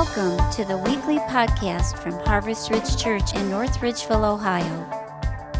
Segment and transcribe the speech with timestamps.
[0.00, 4.88] Welcome to the weekly podcast from Harvest Ridge Church in North Ridgeville, Ohio.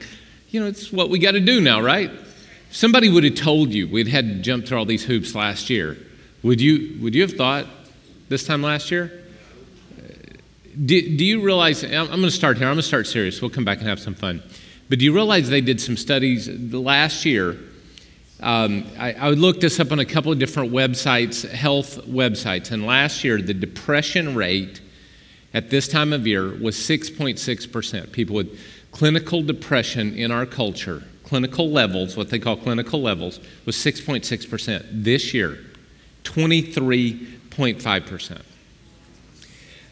[0.49, 2.11] You know, it's what we got to do now, right?
[2.11, 5.69] If somebody would have told you we'd had to jump through all these hoops last
[5.69, 5.99] year,
[6.43, 7.67] would you, would you have thought
[8.29, 9.25] this time last year?
[10.73, 11.85] Do, do you realize?
[11.85, 12.67] I'm, I'm going to start here.
[12.67, 13.43] I'm going to start serious.
[13.43, 14.43] We'll come back and have some fun.
[14.89, 17.59] But do you realize they did some studies last year?
[18.41, 22.87] Um, I, I looked this up on a couple of different websites, health websites, and
[22.87, 24.81] last year the depression rate
[25.55, 28.13] at this time of year was 6.6%.
[28.13, 28.61] People with
[28.93, 34.87] clinical depression in our culture, clinical levels, what they call clinical levels, was 6.6%.
[34.91, 35.59] This year,
[36.23, 38.43] 23.5%.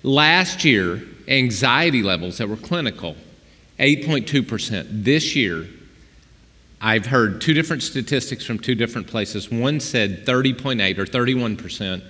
[0.02, 3.16] Last year, anxiety levels that were clinical,
[3.80, 5.04] 8.2%.
[5.04, 5.66] This year,
[6.86, 9.50] I've heard two different statistics from two different places.
[9.50, 12.00] One said 30.8 or 31%,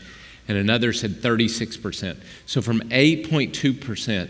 [0.49, 2.19] and another said 36%.
[2.45, 4.29] So from 8.2%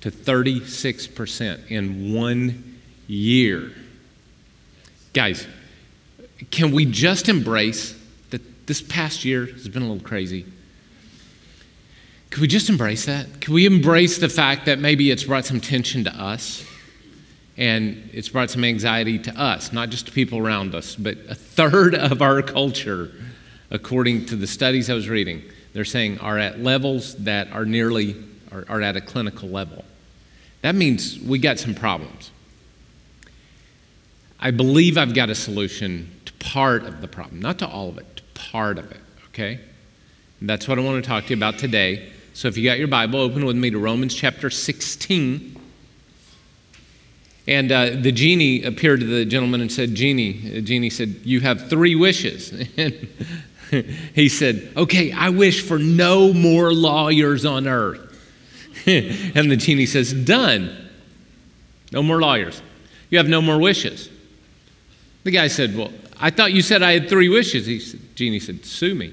[0.00, 3.70] to 36% in one year.
[5.12, 5.46] Guys,
[6.50, 7.96] can we just embrace
[8.30, 10.44] that this past year has been a little crazy?
[12.30, 13.40] Can we just embrace that?
[13.40, 16.66] Can we embrace the fact that maybe it's brought some tension to us?
[17.56, 21.34] And it's brought some anxiety to us, not just to people around us, but a
[21.34, 23.12] third of our culture,
[23.70, 28.16] according to the studies I was reading, they're saying are at levels that are nearly
[28.52, 29.84] are, are at a clinical level.
[30.62, 32.30] That means we got some problems.
[34.40, 37.98] I believe I've got a solution to part of the problem, not to all of
[37.98, 39.60] it, to part of it, okay?
[40.40, 42.10] And that's what I want to talk to you about today.
[42.34, 45.53] So if you got your Bible, open with me to Romans chapter 16.
[47.46, 51.68] And uh, the genie appeared to the gentleman and said, Genie, genie said, You have
[51.68, 52.52] three wishes.
[53.70, 57.98] And he said, Okay, I wish for no more lawyers on earth.
[58.86, 60.90] and the genie says, Done.
[61.90, 62.62] No more lawyers.
[63.10, 64.10] You have no more wishes.
[65.24, 65.90] The guy said, Well,
[66.20, 67.66] I thought you said I had three wishes.
[67.66, 69.12] He said, Genie said, Sue me.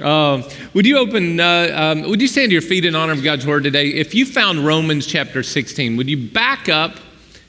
[0.00, 3.22] Uh, would you open, uh, um, would you stand to your feet in honor of
[3.22, 3.90] God's word today?
[3.90, 6.96] If you found Romans chapter 16, would you back up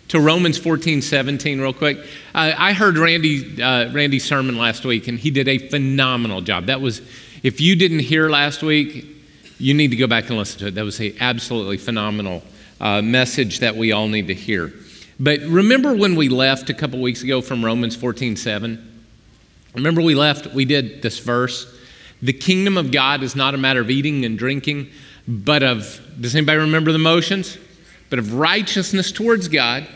[0.10, 1.98] to Romans 14, 17 real quick?
[2.36, 6.68] I heard Randy, uh, Randy's sermon last week, and he did a phenomenal job.
[6.68, 7.02] That was,
[7.42, 9.08] if you didn't hear last week,
[9.58, 10.76] you need to go back and listen to it.
[10.76, 12.44] That was a absolutely phenomenal
[12.80, 14.72] uh, message that we all need to hear.
[15.20, 19.04] But remember when we left a couple weeks ago from Romans 14, 7?
[19.74, 21.75] Remember we left, we did this verse
[22.22, 24.90] the kingdom of God is not a matter of eating and drinking,
[25.28, 27.58] but of, does anybody remember the motions?
[28.10, 29.88] But of righteousness towards God,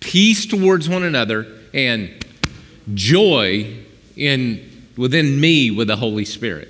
[0.00, 2.24] peace towards one another, and
[2.94, 3.76] joy
[4.16, 6.68] in, within me with the Holy Spirit.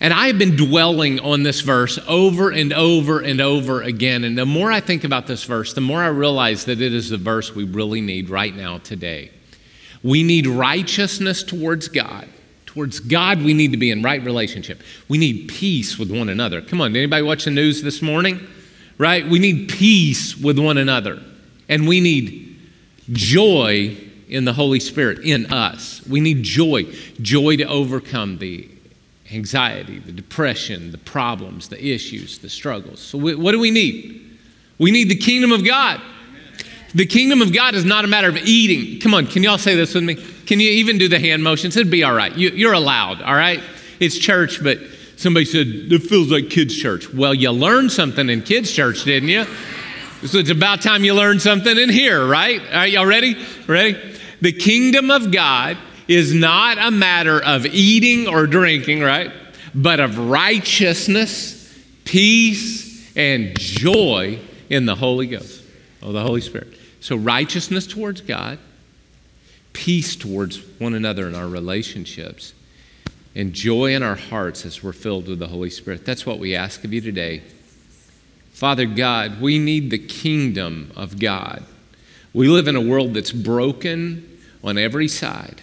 [0.00, 4.24] And I have been dwelling on this verse over and over and over again.
[4.24, 7.08] And the more I think about this verse, the more I realize that it is
[7.08, 9.30] the verse we really need right now today.
[10.02, 12.28] We need righteousness towards God
[12.74, 14.82] Towards God, we need to be in right relationship.
[15.08, 16.60] We need peace with one another.
[16.60, 18.44] Come on, anybody watch the news this morning?
[18.98, 19.24] Right?
[19.26, 21.22] We need peace with one another.
[21.68, 22.58] And we need
[23.12, 23.96] joy
[24.28, 26.04] in the Holy Spirit in us.
[26.08, 26.86] We need joy,
[27.22, 28.68] joy to overcome the
[29.32, 32.98] anxiety, the depression, the problems, the issues, the struggles.
[32.98, 34.36] So, we, what do we need?
[34.78, 36.00] We need the kingdom of God.
[36.94, 39.00] The kingdom of God is not a matter of eating.
[39.00, 40.14] Come on, can y'all say this with me?
[40.14, 41.76] Can you even do the hand motions?
[41.76, 42.32] It'd be all right.
[42.36, 43.60] You, are allowed, all right?
[43.98, 44.78] It's church, but
[45.16, 47.12] somebody said, it feels like kids' church.
[47.12, 49.44] Well, you learned something in kids' church, didn't you?
[50.26, 52.60] So it's about time you learned something in here, right?
[52.60, 53.44] All right, y'all ready?
[53.66, 54.16] Ready?
[54.40, 55.76] The kingdom of God
[56.06, 59.32] is not a matter of eating or drinking, right?
[59.74, 64.38] But of righteousness, peace, and joy
[64.70, 65.62] in the Holy Ghost,
[66.02, 66.78] or the Holy Spirit.
[67.04, 68.58] So, righteousness towards God
[69.74, 72.54] peace towards one another in our relationships,
[73.34, 76.06] and joy in our hearts as we're filled with the Holy Spirit.
[76.06, 77.42] That's what we ask of you today.
[78.52, 81.64] Father God, we need the kingdom of God.
[82.32, 84.30] We live in a world that's broken,
[84.62, 85.60] on every side.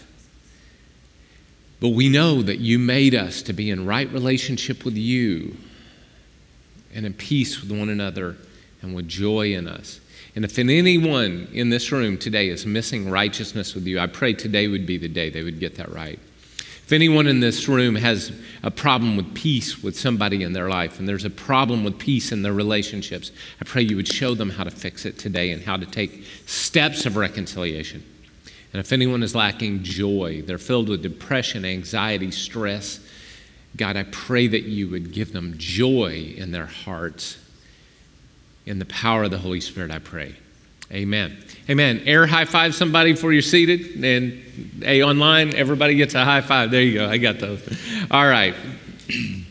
[1.80, 5.58] But we know that you made us to be in right relationship with you
[6.94, 8.38] and in peace with one another
[8.84, 10.01] and with joy in us.
[10.36, 14.68] And if anyone in this room today is missing righteousness with you, I pray today
[14.68, 16.20] would be the day they would get that right.
[16.58, 18.34] If anyone in this room has
[18.64, 22.32] a problem with peace with somebody in their life and there's a problem with peace
[22.32, 23.32] in their relationships,
[23.62, 26.26] I pray you would show them how to fix it today and how to take
[26.46, 28.04] steps of reconciliation.
[28.74, 33.00] And if anyone is lacking joy, they're filled with depression, anxiety, stress,
[33.76, 37.38] God, I pray that you would give them joy in their hearts.
[38.72, 40.34] In the power of the Holy Spirit, I pray.
[40.94, 41.38] Amen.
[41.70, 42.04] Amen.
[42.06, 44.02] Air high five somebody before you're seated.
[44.02, 46.72] And A online, everybody gets a high five.
[46.72, 47.10] There you go.
[47.10, 47.62] I got those.
[48.10, 48.56] All right.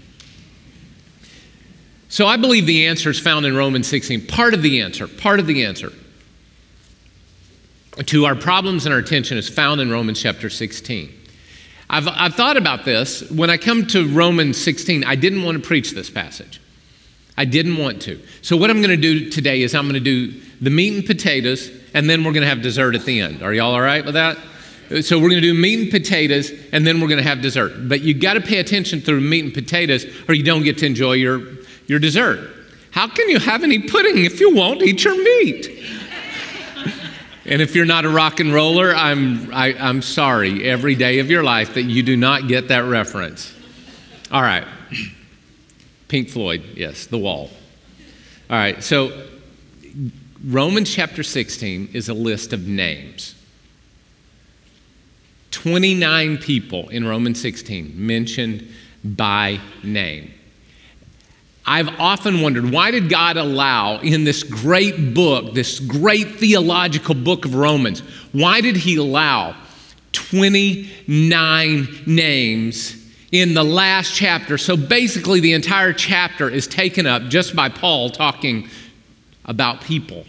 [2.09, 4.27] So I believe the answer is found in Romans 16.
[4.27, 5.93] Part of the answer, part of the answer
[8.05, 11.09] to our problems and our tension is found in Romans chapter 16.
[11.89, 13.31] I've, I've thought about this.
[13.31, 16.61] When I come to Romans 16, I didn't want to preach this passage.
[17.41, 18.21] I didn't want to.
[18.43, 21.07] So, what I'm going to do today is I'm going to do the meat and
[21.07, 23.43] potatoes, and then we're going to have dessert at the end.
[23.43, 24.37] Are y'all all right with that?
[25.01, 27.89] So, we're going to do meat and potatoes, and then we're going to have dessert.
[27.89, 30.87] But you got to pay attention through meat and potatoes, or you don't get to
[30.87, 31.41] enjoy your,
[31.87, 32.51] your dessert.
[32.91, 35.67] How can you have any pudding if you won't eat your meat?
[37.47, 40.95] and if you're not a rock and roller, I'm, I, am i am sorry every
[40.95, 43.55] day of your life that you do not get that reference.
[44.31, 44.67] All right.
[46.11, 47.49] Pink Floyd, yes, The Wall.
[48.51, 49.27] All right, so
[50.45, 53.37] Romans chapter 16 is a list of names.
[55.53, 58.69] 29 people in Romans 16 mentioned
[59.05, 60.35] by name.
[61.65, 67.45] I've often wondered why did God allow in this great book, this great theological book
[67.45, 68.01] of Romans,
[68.33, 69.55] why did He allow
[70.11, 73.00] 29 names
[73.33, 74.59] in the last chapter.
[74.59, 78.69] So basically, the entire chapter is taken up just by Paul talking
[79.45, 80.25] about people.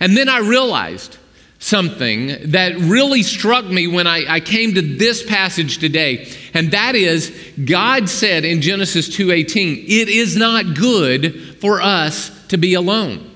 [0.00, 1.18] And then I realized
[1.58, 6.94] something that really struck me when I, I, came to this passage today and that
[6.94, 13.28] is god said in genesis 2.18 it is not good for us to be alone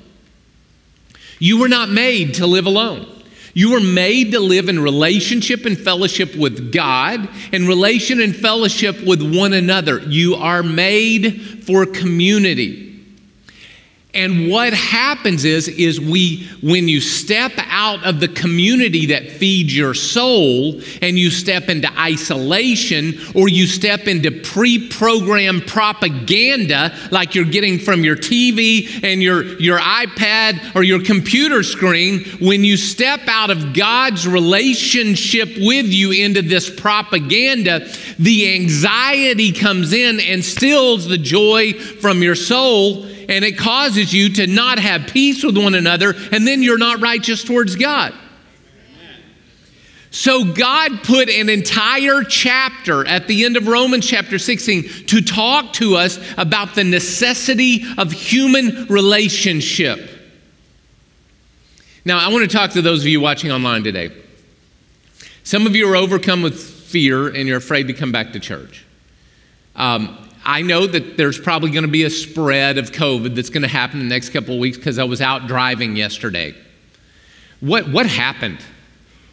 [1.41, 3.12] you were not made to live alone
[3.55, 9.03] you were made to live in relationship and fellowship with God in relation and fellowship
[9.05, 9.99] with one another.
[10.01, 12.92] You are made for community.
[14.15, 19.75] And what happens is, is we, when you step out of the community that feeds
[19.75, 27.47] your soul and you step into isolation or you step into pre-programmed propaganda like you're
[27.47, 33.21] getting from your TV and your, your iPad or your computer screen, when you step
[33.29, 37.89] out of God's relationship with you into this propaganda,
[38.19, 44.29] the anxiety comes in and stills the joy from your soul and it causes you
[44.35, 48.15] to not have peace with one another, and then you're not righteous towards God.
[50.11, 55.73] So, God put an entire chapter at the end of Romans chapter 16 to talk
[55.75, 60.11] to us about the necessity of human relationship.
[62.05, 64.11] Now, I want to talk to those of you watching online today.
[65.45, 68.85] Some of you are overcome with fear and you're afraid to come back to church.
[69.75, 73.63] Um, I know that there's probably going to be a spread of COVID that's going
[73.63, 76.55] to happen in the next couple of weeks because I was out driving yesterday.
[77.61, 78.59] What, what happened?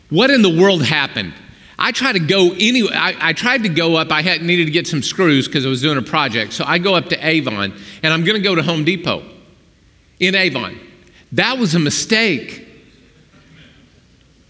[0.09, 1.33] What in the world happened?
[1.79, 2.91] I tried to go anyway.
[2.93, 4.11] I, I, tried to go up.
[4.11, 6.53] I had, needed to get some screws because I was doing a project.
[6.53, 7.73] So I go up to Avon
[8.03, 9.23] and I'm going to go to Home Depot
[10.19, 10.79] in Avon.
[11.31, 12.67] That was a mistake.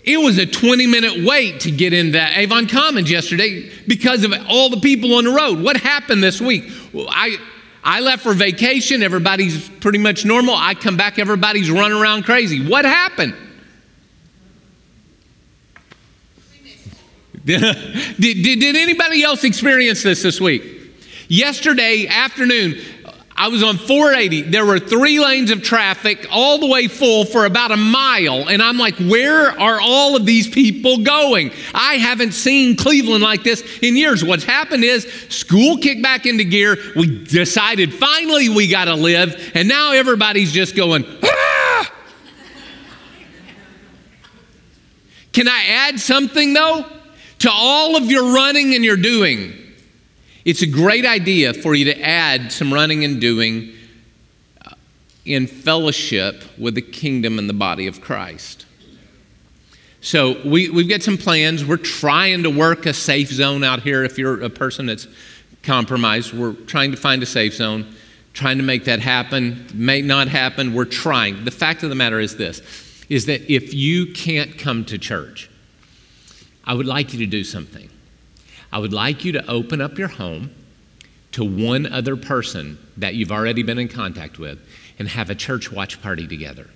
[0.10, 4.72] It was a 20 minute wait to get into Avon Commons yesterday because of all
[4.72, 5.62] the people on the road.
[5.62, 6.64] What happened this week?
[6.96, 7.38] I,
[7.84, 9.04] I left for vacation.
[9.04, 10.56] Everybody's pretty much normal.
[10.56, 12.68] I come back, everybody's running around crazy.
[12.68, 13.36] What happened?
[17.46, 17.62] did,
[18.20, 20.64] did, did anybody else experience this this week?
[21.28, 22.80] Yesterday afternoon,
[23.40, 24.42] I was on 480.
[24.42, 28.50] There were three lanes of traffic all the way full for about a mile.
[28.50, 31.52] And I'm like, where are all of these people going?
[31.74, 34.26] I haven't seen Cleveland like this in years.
[34.26, 36.78] What's happened is school kicked back into gear.
[36.98, 39.52] We decided finally we got to live.
[39.56, 41.92] And now everybody's just going, ah!
[45.32, 46.86] Can I add something though?
[47.40, 49.69] To all of your running and your doing.
[50.50, 53.72] It's a great idea for you to add some running and doing
[54.66, 54.72] uh,
[55.24, 58.66] in fellowship with the kingdom and the body of Christ.
[60.02, 61.64] So we, we've got some plans.
[61.64, 64.04] We're trying to work a safe zone out here.
[64.04, 65.06] If you're a person that's
[65.62, 67.94] compromised, we're trying to find a safe zone,
[68.34, 69.68] trying to make that happen.
[69.76, 70.74] May not happen.
[70.74, 71.46] We're trying.
[71.46, 72.64] The fact of the matter is this
[73.08, 75.48] is that if you can't come to church,
[76.66, 77.92] I would like you to do something.
[78.72, 80.52] I would like you to open up your home
[81.32, 84.60] to one other person that you've already been in contact with
[84.98, 86.68] and have a church watch party together.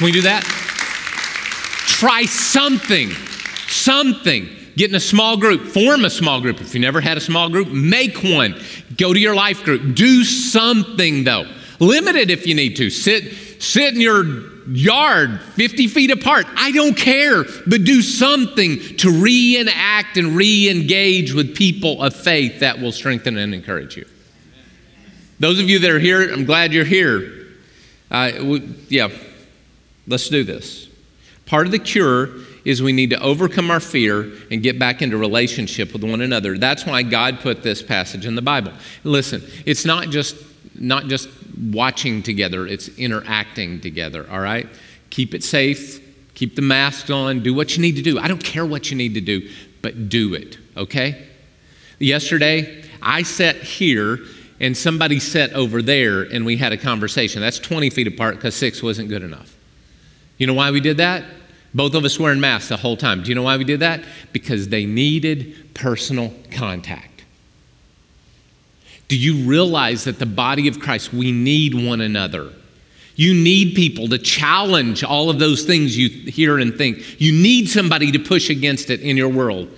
[0.00, 0.44] Can we do that?
[1.86, 3.10] Try something,
[3.68, 4.48] something.
[4.76, 6.60] Get in a small group, form a small group.
[6.60, 8.58] If you never had a small group, make one.
[8.96, 9.94] Go to your life group.
[9.94, 11.44] Do something though.
[11.80, 12.88] Limit it if you need to.
[12.88, 14.24] Sit, sit in your
[14.68, 16.46] yard 50 feet apart.
[16.54, 22.60] I don't care, but do something to reenact and re engage with people of faith
[22.60, 24.06] that will strengthen and encourage you.
[25.38, 27.46] Those of you that are here, I'm glad you're here.
[28.10, 29.08] Uh, we, yeah,
[30.10, 30.88] Let's do this.
[31.46, 32.30] Part of the cure
[32.64, 36.58] is we need to overcome our fear and get back into relationship with one another.
[36.58, 38.72] That's why God put this passage in the Bible.
[39.04, 40.36] Listen, it's not just
[40.80, 41.28] not just
[41.70, 44.66] watching together, it's interacting together, all right?
[45.10, 46.00] Keep it safe,
[46.34, 48.18] keep the masks on, do what you need to do.
[48.18, 49.48] I don't care what you need to do,
[49.82, 51.26] but do it, okay?
[51.98, 54.20] Yesterday, I sat here
[54.58, 57.40] and somebody sat over there and we had a conversation.
[57.40, 59.54] That's 20 feet apart because six wasn't good enough.
[60.38, 61.24] You know why we did that?
[61.74, 63.22] Both of us wearing masks the whole time.
[63.22, 64.02] Do you know why we did that?
[64.32, 67.19] Because they needed personal contact.
[69.10, 72.52] Do you realize that the body of Christ, we need one another?
[73.16, 77.20] You need people to challenge all of those things you hear and think.
[77.20, 79.68] You need somebody to push against it in your world.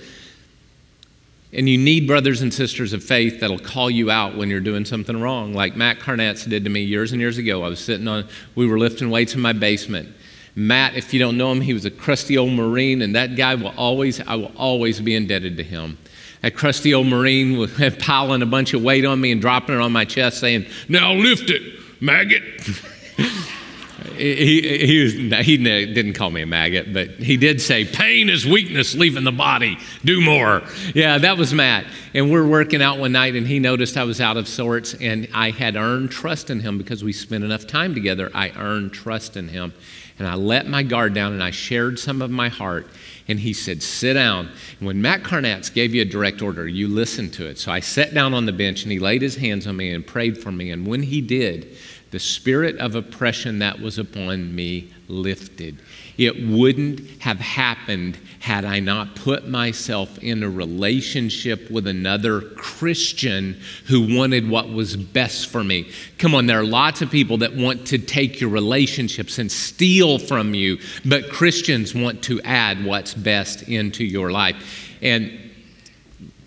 [1.54, 4.84] And you need brothers and sisters of faith that'll call you out when you're doing
[4.84, 7.62] something wrong, like Matt Carnatz did to me years and years ago.
[7.62, 10.10] I was sitting on, we were lifting weights in my basement.
[10.54, 13.54] Matt, if you don't know him, he was a crusty old Marine, and that guy
[13.54, 15.96] will always, I will always be indebted to him.
[16.42, 19.80] That crusty old Marine was piling a bunch of weight on me and dropping it
[19.80, 21.62] on my chest, saying, Now lift it,
[22.00, 22.42] maggot.
[24.16, 25.12] he, he, was,
[25.46, 29.32] he didn't call me a maggot, but he did say, Pain is weakness leaving the
[29.32, 29.78] body.
[30.04, 30.62] Do more.
[30.94, 31.86] Yeah, that was Matt.
[32.14, 35.28] And we're working out one night, and he noticed I was out of sorts, and
[35.32, 38.30] I had earned trust in him because we spent enough time together.
[38.34, 39.72] I earned trust in him.
[40.18, 42.86] And I let my guard down and I shared some of my heart.
[43.28, 44.50] And he said, Sit down.
[44.78, 47.58] And when Matt Carnatz gave you a direct order, you listened to it.
[47.58, 50.06] So I sat down on the bench and he laid his hands on me and
[50.06, 50.70] prayed for me.
[50.70, 51.76] And when he did,
[52.10, 55.78] the spirit of oppression that was upon me lifted.
[56.18, 63.60] It wouldn't have happened had I not put myself in a relationship with another Christian
[63.86, 65.90] who wanted what was best for me.
[66.18, 70.18] Come on, there are lots of people that want to take your relationships and steal
[70.18, 74.96] from you, but Christians want to add what's best into your life.
[75.00, 75.30] And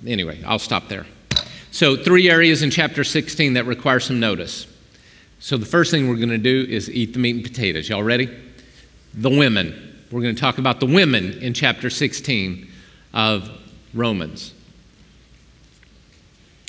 [0.06, 1.06] anyway, I'll stop there.
[1.72, 4.68] So, three areas in chapter 16 that require some notice.
[5.40, 7.90] So, the first thing we're going to do is eat the meat and potatoes.
[7.90, 8.45] Y'all ready?
[9.16, 10.06] The women.
[10.12, 12.70] We're going to talk about the women in chapter 16
[13.14, 13.50] of
[13.94, 14.54] Romans.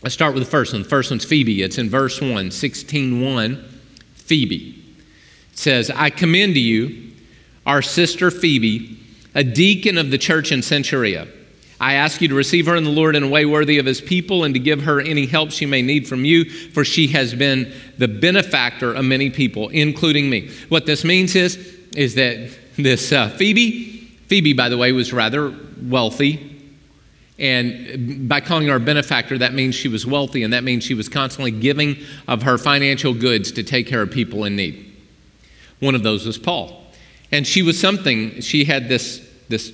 [0.03, 0.83] Let's start with the first one.
[0.83, 1.63] The first one's Phoebe.
[1.63, 3.65] It's in verse 1, 16 1.
[4.15, 4.85] Phoebe.
[5.53, 7.13] It says, I commend to you
[7.65, 8.99] our sister Phoebe,
[9.35, 11.29] a deacon of the church in Cenchrea
[11.79, 14.01] I ask you to receive her in the Lord in a way worthy of his
[14.01, 17.35] people and to give her any help she may need from you, for she has
[17.35, 20.51] been the benefactor of many people, including me.
[20.71, 25.55] What this means is, is that this uh, Phoebe, Phoebe, by the way, was rather
[25.83, 26.53] wealthy.
[27.39, 30.95] And by calling her a benefactor, that means she was wealthy, and that means she
[30.95, 31.97] was constantly giving
[32.29, 34.93] of her financial goods to take care of people in need.
[35.81, 36.83] One of those was Paul.
[37.33, 39.73] And she was something, she had this, this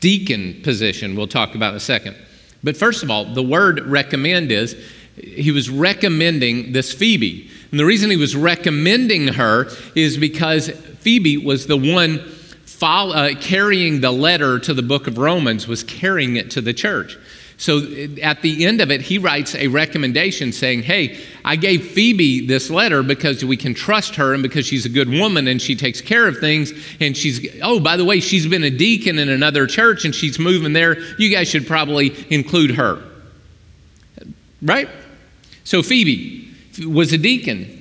[0.00, 2.16] deacon position, we'll talk about in a second.
[2.62, 4.76] But first of all, the word recommend is
[5.16, 7.50] he was recommending this Phoebe.
[7.70, 12.18] And the reason he was recommending her is because Phoebe was the one
[12.64, 16.72] follow, uh, carrying the letter to the book of Romans, was carrying it to the
[16.72, 17.16] church.
[17.60, 17.82] So
[18.22, 22.70] at the end of it, he writes a recommendation saying, Hey, I gave Phoebe this
[22.70, 26.00] letter because we can trust her and because she's a good woman and she takes
[26.00, 26.72] care of things.
[27.00, 30.38] And she's, oh, by the way, she's been a deacon in another church and she's
[30.38, 30.98] moving there.
[31.18, 33.02] You guys should probably include her.
[34.62, 34.88] Right?
[35.64, 36.39] So Phoebe
[36.86, 37.76] was a deacon.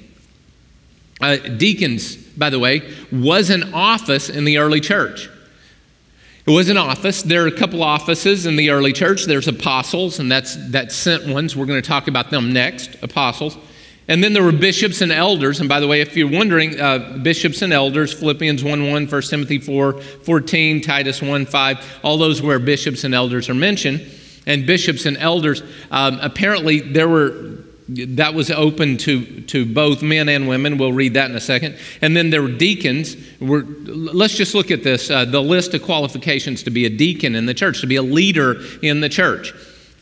[1.21, 5.29] Uh, deacons, by the way, was an office in the early church.
[6.45, 7.21] It was an office.
[7.21, 9.25] There are a couple offices in the early church.
[9.25, 11.55] There's apostles, and that's, that's sent ones.
[11.55, 13.57] We're going to talk about them next, apostles.
[14.07, 15.59] And then there were bishops and elders.
[15.59, 19.21] And by the way, if you're wondering, uh, bishops and elders, Philippians 1 1, 1
[19.21, 24.01] Timothy 4 14, Titus 1 5, all those where bishops and elders are mentioned.
[24.47, 27.59] And bishops and elders, um, apparently there were
[27.89, 30.77] that was open to, to both men and women.
[30.77, 31.75] We'll read that in a second.
[32.01, 33.17] And then there were deacons.
[33.39, 37.36] We're, let's just look at this uh, the list of qualifications to be a deacon
[37.36, 39.53] in the church, to be a leader in the church.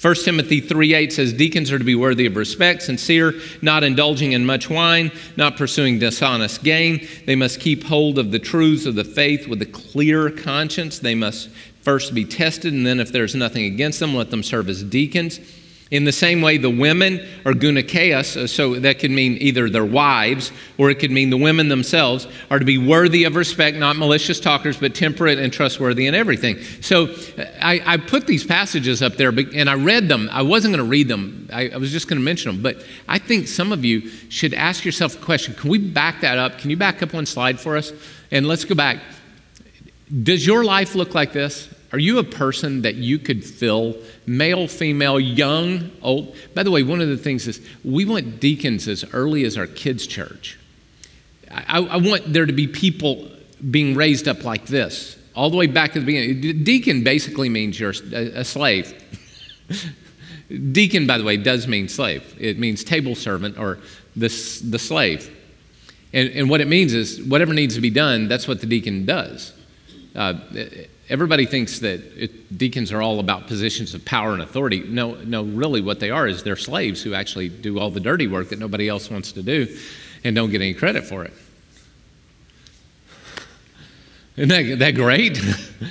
[0.01, 4.34] 1 Timothy 3 8 says, Deacons are to be worthy of respect, sincere, not indulging
[4.34, 7.08] in much wine, not pursuing dishonest gain.
[7.25, 11.00] They must keep hold of the truths of the faith with a clear conscience.
[11.00, 11.50] They must
[11.82, 15.39] first be tested, and then, if there's nothing against them, let them serve as deacons.
[15.89, 19.86] In the same way, the women are gunikeas, uh, so that could mean either their
[19.86, 23.96] wives or it could mean the women themselves, are to be worthy of respect, not
[23.96, 26.62] malicious talkers, but temperate and trustworthy in everything.
[26.82, 27.15] So
[27.62, 30.29] I, I put these passages up there and I read them.
[30.32, 32.62] I wasn't going to read them, I, I was just going to mention them.
[32.62, 36.38] But I think some of you should ask yourself a question Can we back that
[36.38, 36.58] up?
[36.58, 37.94] Can you back up one slide for us?
[38.32, 39.00] And let's go back.
[40.24, 41.70] Does your life look like this?
[41.94, 46.36] Are you a person that you could fill male, female, young, old?
[46.53, 49.67] By the way, one of the things is we want deacons as early as our
[49.67, 50.60] kids' church.
[51.50, 53.29] I, I want there to be people
[53.72, 56.63] being raised up like this, all the way back at the beginning.
[56.63, 58.94] Deacon basically means you're a, a slave.
[60.72, 62.36] Deacon, by the way, does mean slave.
[62.39, 63.79] It means table servant or
[64.15, 65.34] the, the slave.
[66.13, 69.06] And, and what it means is whatever needs to be done, that's what the deacon
[69.06, 69.53] does.
[70.15, 70.34] Uh,
[71.09, 74.79] everybody thinks that it, deacons are all about positions of power and authority.
[74.81, 78.27] No, no, really, what they are is they're slaves who actually do all the dirty
[78.27, 79.77] work that nobody else wants to do
[80.23, 81.33] and don't get any credit for it.
[84.35, 85.39] Isn't that, that great?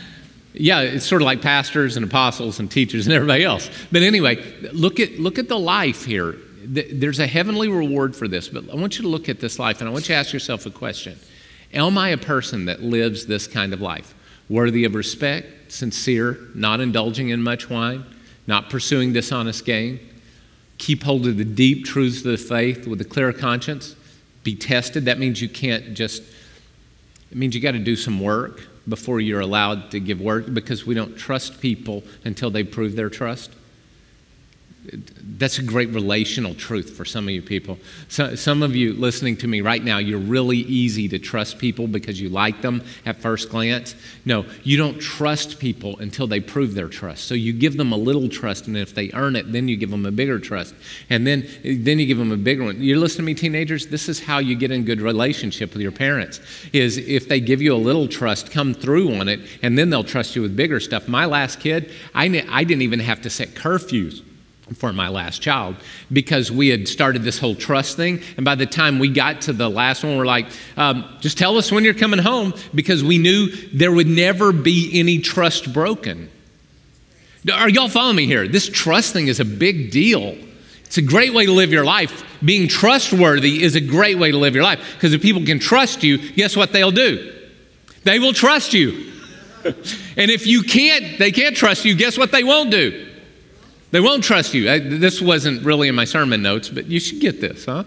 [0.55, 3.69] yeah, it's sort of like pastors and apostles and teachers and everybody else.
[3.91, 4.37] But anyway,
[4.73, 6.37] look at, look at the life here.
[6.63, 9.81] There's a heavenly reward for this, but I want you to look at this life
[9.81, 11.19] and I want you to ask yourself a question
[11.73, 14.15] Am I a person that lives this kind of life?
[14.49, 18.05] Worthy of respect, sincere, not indulging in much wine,
[18.47, 20.01] not pursuing dishonest gain.
[20.79, 23.97] Keep hold of the deep truths of the faith with a clear conscience.
[24.45, 25.07] Be tested.
[25.07, 26.23] That means you can't just,
[27.31, 30.87] it means you got to do some work before you're allowed to give work because
[30.87, 33.51] we don't trust people until they prove their trust
[35.39, 37.79] that's a great relational truth for some of you people.
[38.09, 41.87] So, some of you listening to me right now, you're really easy to trust people
[41.87, 43.95] because you like them at first glance.
[44.25, 47.25] No, you don't trust people until they prove their trust.
[47.25, 49.91] So you give them a little trust, and if they earn it, then you give
[49.91, 50.75] them a bigger trust,
[51.11, 52.83] and then then you give them a bigger one.
[52.83, 53.87] You're listening to me, teenagers.
[53.87, 56.41] This is how you get in good relationship with your parents.
[56.73, 60.05] Is if they give you a little trust, come through on it, and then they'll
[60.05, 61.09] trust you with bigger stuff.
[61.09, 64.23] My last kid, I, I didn't even have to set curfews
[64.75, 65.77] for my last child
[66.13, 68.21] because we had started this whole trust thing.
[68.37, 71.57] And by the time we got to the last one, we're like, um, just tell
[71.57, 76.31] us when you're coming home because we knew there would never be any trust broken.
[77.53, 78.49] Are y'all following me here?
[78.49, 80.37] This trust thing is a big deal.
[80.85, 82.25] It's a great way to live your life.
[82.45, 86.03] Being trustworthy is a great way to live your life because if people can trust
[86.03, 87.33] you, guess what they'll do?
[88.03, 89.13] They will trust you.
[89.65, 93.06] and if you can't, they can't trust you, guess what they won't do?
[93.97, 94.71] They won't trust you.
[94.71, 97.85] I, this wasn't really in my sermon notes, but you should get this, huh?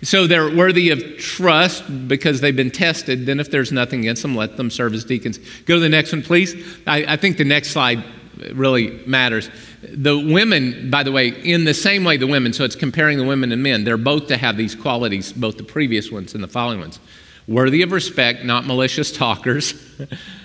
[0.00, 3.26] So they're worthy of trust because they've been tested.
[3.26, 5.38] Then, if there's nothing against them, let them serve as deacons.
[5.64, 6.54] Go to the next one, please.
[6.86, 8.04] I, I think the next slide
[8.52, 9.50] really matters.
[9.82, 13.26] The women, by the way, in the same way the women, so it's comparing the
[13.26, 16.48] women and men, they're both to have these qualities, both the previous ones and the
[16.48, 17.00] following ones.
[17.48, 19.74] Worthy of respect, not malicious talkers.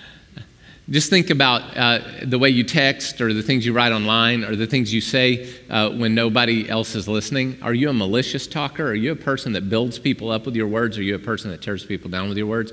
[0.88, 4.54] Just think about uh, the way you text or the things you write online or
[4.54, 7.58] the things you say uh, when nobody else is listening.
[7.60, 8.86] Are you a malicious talker?
[8.86, 10.96] Are you a person that builds people up with your words?
[10.96, 12.72] Are you a person that tears people down with your words?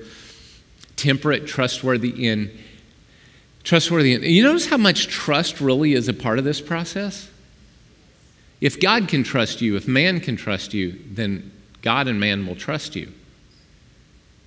[0.96, 2.56] Temperate, trustworthy in.
[3.64, 4.22] Trustworthy in.
[4.22, 7.32] You notice how much trust really is a part of this process?
[8.62, 12.56] If God can trust you, if man can trust you, then God and man will
[12.56, 13.12] trust you.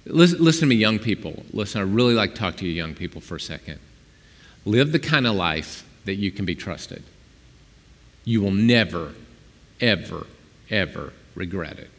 [0.06, 1.42] Listen, listen to me, young people.
[1.52, 3.80] Listen, I really like to talk to you, young people, for a second.
[4.64, 7.02] Live the kind of life that you can be trusted.
[8.24, 9.14] You will never,
[9.80, 10.26] ever,
[10.70, 11.90] ever regret it.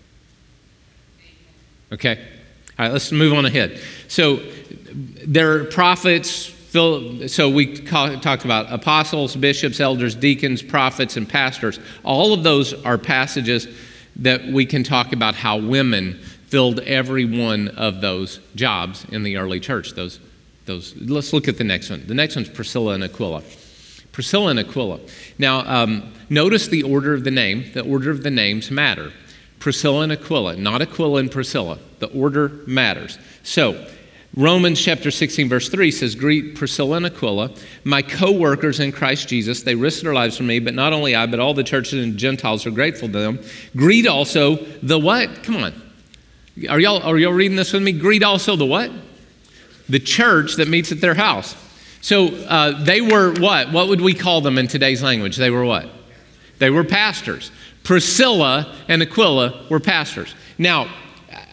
[1.91, 2.17] Okay?
[2.79, 3.79] All right, let's move on ahead.
[4.07, 4.39] So,
[5.25, 11.79] there are prophets, so we talked about apostles, bishops, elders, deacons, prophets, and pastors.
[12.03, 13.67] All of those are passages
[14.17, 19.37] that we can talk about how women filled every one of those jobs in the
[19.37, 19.93] early church.
[19.93, 20.19] Those,
[20.65, 20.95] those.
[20.95, 22.05] Let's look at the next one.
[22.07, 23.43] The next one's Priscilla and Aquila.
[24.11, 24.99] Priscilla and Aquila.
[25.37, 27.71] Now, um, notice the order of the name.
[27.73, 29.11] The order of the names matter.
[29.59, 31.79] Priscilla and Aquila, not Aquila and Priscilla.
[31.99, 33.17] The order matters.
[33.43, 33.87] So,
[34.35, 37.51] Romans chapter 16, verse 3 says, Greet Priscilla and Aquila,
[37.83, 39.63] my co workers in Christ Jesus.
[39.63, 42.17] They risked their lives for me, but not only I, but all the churches and
[42.17, 43.39] Gentiles are grateful to them.
[43.75, 45.43] Greet also the what?
[45.43, 45.73] Come on.
[46.69, 47.91] Are y'all, are y'all reading this with me?
[47.91, 48.91] Greet also the what?
[49.89, 51.55] The church that meets at their house.
[52.01, 53.71] So uh, they were what?
[53.71, 55.37] What would we call them in today's language?
[55.37, 55.89] They were what?
[56.59, 57.51] They were pastors.
[57.83, 60.33] Priscilla and Aquila were pastors.
[60.57, 60.91] Now,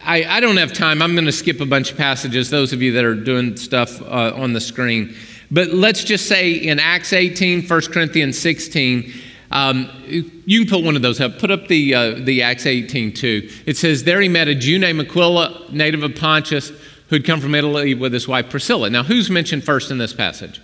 [0.03, 1.01] I, I don't have time.
[1.01, 4.01] I'm going to skip a bunch of passages, those of you that are doing stuff
[4.01, 5.15] uh, on the screen.
[5.51, 9.13] But let's just say in Acts 18, 1 Corinthians 16,
[9.55, 11.39] um, you can put one of those up.
[11.39, 13.49] Put up the, uh, the Acts 18 too.
[13.65, 16.71] It says, There he met a Jew named Aquila, native of Pontus,
[17.07, 18.89] who had come from Italy with his wife Priscilla.
[18.89, 20.59] Now, who's mentioned first in this passage?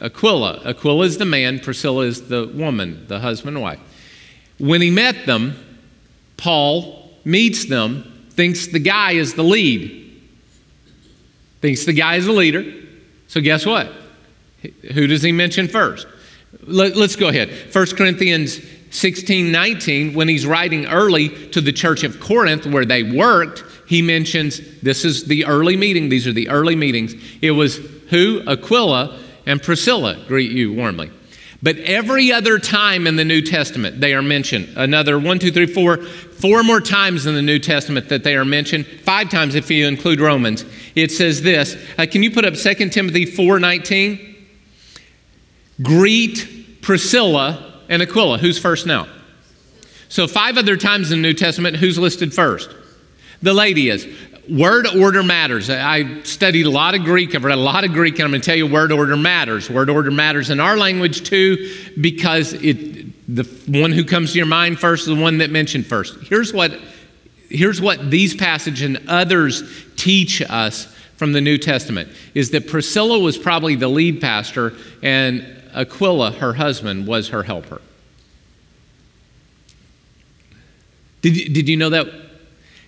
[0.00, 0.62] Aquila.
[0.64, 3.80] Aquila is the man, Priscilla is the woman, the husband and wife.
[4.60, 5.56] When he met them,
[6.36, 10.22] Paul meets them, thinks the guy is the lead.
[11.60, 12.64] Thinks the guy is the leader.
[13.26, 13.90] So, guess what?
[14.94, 16.06] Who does he mention first?
[16.60, 17.50] Let, us go ahead.
[17.72, 18.60] 1 Corinthians
[18.90, 24.02] 16 19, when he's writing early to the church of Corinth where they worked, he
[24.02, 26.08] mentions this is the early meeting.
[26.08, 27.14] These are the early meetings.
[27.40, 27.76] It was
[28.10, 28.42] who?
[28.46, 31.10] Aquila and Priscilla greet you warmly.
[31.62, 34.70] But every other time in the New Testament, they are mentioned.
[34.76, 38.44] Another one, two, three, four, four more times in the New Testament that they are
[38.44, 38.84] mentioned.
[38.84, 40.64] Five times if you include Romans.
[40.96, 41.76] It says this.
[41.96, 44.31] Uh, can you put up 2 Timothy 4 19?
[45.82, 48.38] Greet Priscilla and Aquila.
[48.38, 49.08] Who's first now?
[50.08, 52.70] So, five other times in the New Testament, who's listed first?
[53.40, 54.06] The lady is.
[54.48, 55.70] Word order matters.
[55.70, 57.34] I studied a lot of Greek.
[57.34, 59.70] I've read a lot of Greek, and I'm going to tell you word order matters.
[59.70, 64.46] Word order matters in our language too, because it, the one who comes to your
[64.46, 66.16] mind first is the one that mentioned first.
[66.24, 66.72] Here's what,
[67.48, 69.62] here's what these passages and others
[69.96, 75.61] teach us from the New Testament is that Priscilla was probably the lead pastor, and
[75.74, 77.80] Aquila, her husband, was her helper.
[81.20, 82.08] Did, did you know that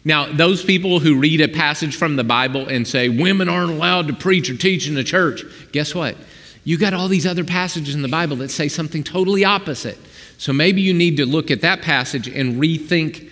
[0.04, 4.08] now, those people who read a passage from the Bible and say women aren't allowed
[4.08, 6.14] to preach or teach in the church, guess what?
[6.62, 9.98] You got all these other passages in the Bible that say something totally opposite.
[10.36, 13.30] So maybe you need to look at that passage and rethink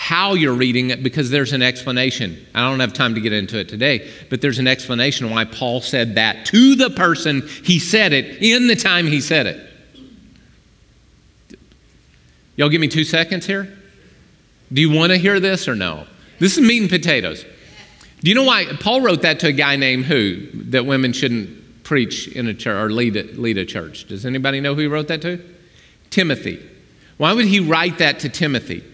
[0.00, 2.46] how you're reading it because there's an explanation.
[2.54, 5.80] I don't have time to get into it today, but there's an explanation why Paul
[5.80, 11.58] said that to the person he said it in the time he said it.
[12.54, 13.76] Y'all give me two seconds here?
[14.72, 16.06] Do you want to hear this or no?
[16.38, 17.44] This is meat and potatoes.
[18.20, 20.46] Do you know why Paul wrote that to a guy named who?
[20.70, 24.06] That women shouldn't preach in a church or lead a, lead a church.
[24.06, 25.42] Does anybody know who he wrote that to?
[26.10, 26.64] Timothy.
[27.16, 28.84] Why would he write that to Timothy?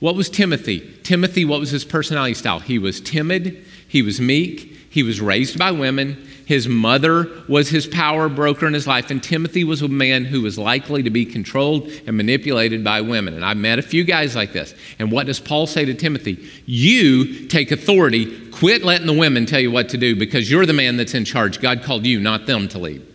[0.00, 0.80] What was Timothy?
[1.02, 2.58] Timothy, what was his personality style?
[2.58, 7.86] He was timid, he was meek, he was raised by women, his mother was his
[7.86, 11.24] power broker in his life, and Timothy was a man who was likely to be
[11.24, 13.34] controlled and manipulated by women.
[13.34, 14.74] And I've met a few guys like this.
[14.98, 16.44] And what does Paul say to Timothy?
[16.66, 20.72] You take authority, quit letting the women tell you what to do because you're the
[20.72, 21.60] man that's in charge.
[21.60, 23.06] God called you, not them, to lead.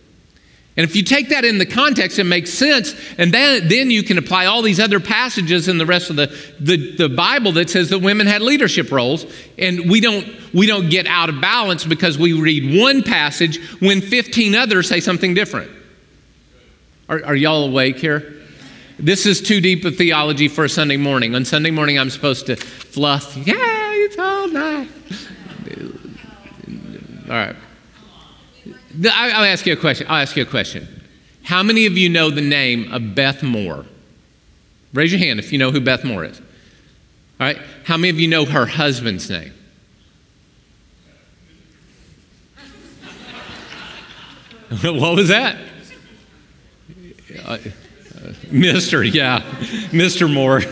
[0.76, 2.94] And if you take that in the context, it makes sense.
[3.16, 6.26] And then, then you can apply all these other passages in the rest of the,
[6.60, 9.24] the, the Bible that says that women had leadership roles.
[9.56, 14.02] And we don't, we don't get out of balance because we read one passage when
[14.02, 15.70] 15 others say something different.
[17.08, 18.34] Are, are y'all awake here?
[18.98, 21.34] This is too deep a theology for a Sunday morning.
[21.34, 24.88] On Sunday morning, I'm supposed to fluff, yeah, it's all night.
[27.28, 27.56] All right.
[29.04, 30.06] I'll ask you a question.
[30.08, 31.02] I'll ask you a question.
[31.42, 33.84] How many of you know the name of Beth Moore?
[34.92, 36.40] Raise your hand if you know who Beth Moore is.
[37.38, 37.58] All right.
[37.84, 39.52] How many of you know her husband's name?
[44.82, 45.56] what was that?
[47.44, 47.58] Uh,
[48.46, 49.12] Mr.
[49.12, 49.40] Yeah,
[49.90, 50.32] Mr.
[50.32, 50.62] Moore.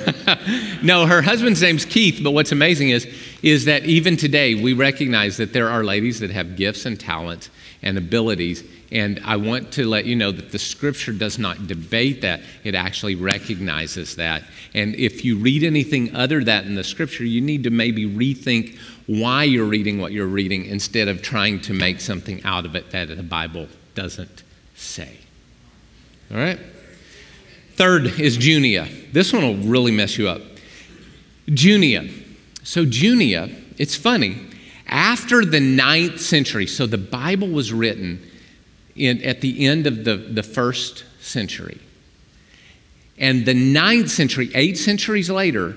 [0.83, 3.07] no, her husband's name's Keith, but what's amazing is,
[3.45, 7.51] is that even today we recognize that there are ladies that have gifts and talents
[7.83, 8.65] and abilities.
[8.91, 12.75] And I want to let you know that the scripture does not debate that, it
[12.75, 14.45] actually recognizes that.
[14.73, 18.79] And if you read anything other than in the scripture, you need to maybe rethink
[19.07, 22.93] why you're reading what you're reading instead of trying to make something out of it
[22.93, 24.43] that the Bible doesn't
[24.75, 25.19] say.
[26.31, 26.59] All right?
[27.75, 28.89] Third is Junia.
[29.13, 30.41] This one will really mess you up.
[31.47, 32.09] Junia.
[32.65, 34.39] So, Junia, it's funny.
[34.87, 38.21] After the ninth century, so the Bible was written
[38.97, 41.81] in, at the end of the, the first century.
[43.19, 45.77] And the ninth century, eight centuries later,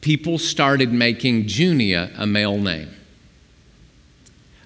[0.00, 2.90] people started making Junia a male name.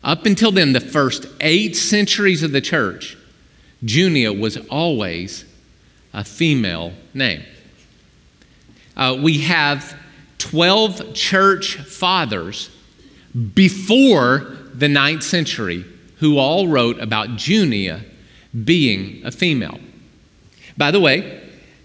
[0.05, 3.17] Up until then, the first eight centuries of the church,
[3.85, 5.45] Junia was always
[6.13, 7.45] a female name.
[8.97, 9.97] Uh, we have
[10.43, 12.69] 12 church fathers
[13.55, 15.85] before the ninth century
[16.19, 18.05] who all wrote about Junia
[18.65, 19.79] being a female.
[20.77, 21.41] By the way,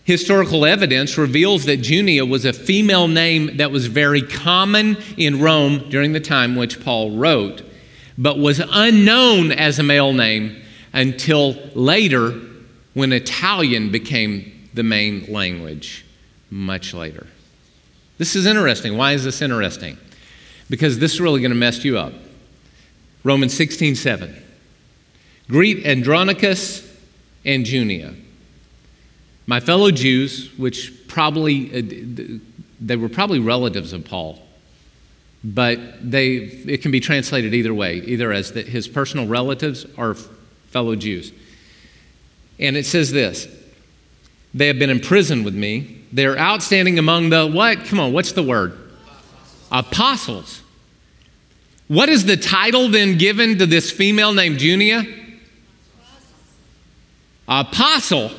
[0.06, 5.88] historical evidence reveals that Junia was a female name that was very common in Rome
[5.90, 7.62] during the time which Paul wrote,
[8.18, 10.62] but was unknown as a male name
[10.94, 12.32] until later
[12.96, 16.06] when Italian became the main language,
[16.50, 17.28] much later.
[18.18, 18.98] This is interesting.
[18.98, 19.98] Why is this interesting?
[20.70, 22.14] Because this is really going to mess you up.
[23.24, 24.44] Romans 16 7.
[25.50, 26.84] Greet Andronicus
[27.46, 28.14] and Junia,
[29.46, 32.40] my fellow Jews, which probably, uh,
[32.82, 34.42] they were probably relatives of Paul,
[35.44, 40.16] but they, it can be translated either way, either as the, his personal relatives or
[40.68, 41.32] fellow Jews.
[42.60, 43.48] And it says this
[44.54, 45.97] They have been imprisoned with me.
[46.12, 47.86] They're outstanding among the what?
[47.86, 48.78] Come on, what's the word?
[49.72, 50.62] Apostles.
[51.88, 55.04] What is the title then given to this female named Junia?
[57.48, 58.32] Apostle.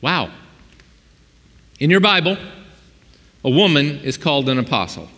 [0.00, 0.30] Wow.
[1.78, 2.36] In your Bible,
[3.44, 5.08] a woman is called an apostle.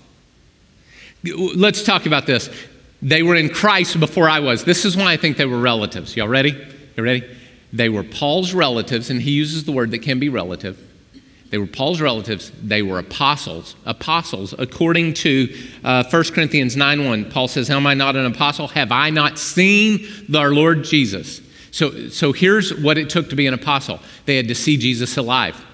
[1.23, 2.51] Let's talk about this.
[3.03, 4.65] They were in Christ before I was.
[4.65, 6.17] This is why I think they were relatives.
[6.17, 6.51] Y'all ready?
[6.97, 7.37] You ready?
[7.73, 10.79] They were Paul's relatives, and he uses the word that can be relative.
[11.51, 12.53] They were Paul's relatives.
[12.63, 13.75] They were apostles.
[13.85, 15.53] Apostles, according to
[15.83, 18.69] uh, 1 Corinthians 9 1, Paul says, Am I not an apostle?
[18.69, 21.41] Have I not seen our Lord Jesus?
[21.73, 25.17] So, so here's what it took to be an apostle they had to see Jesus
[25.17, 25.65] alive.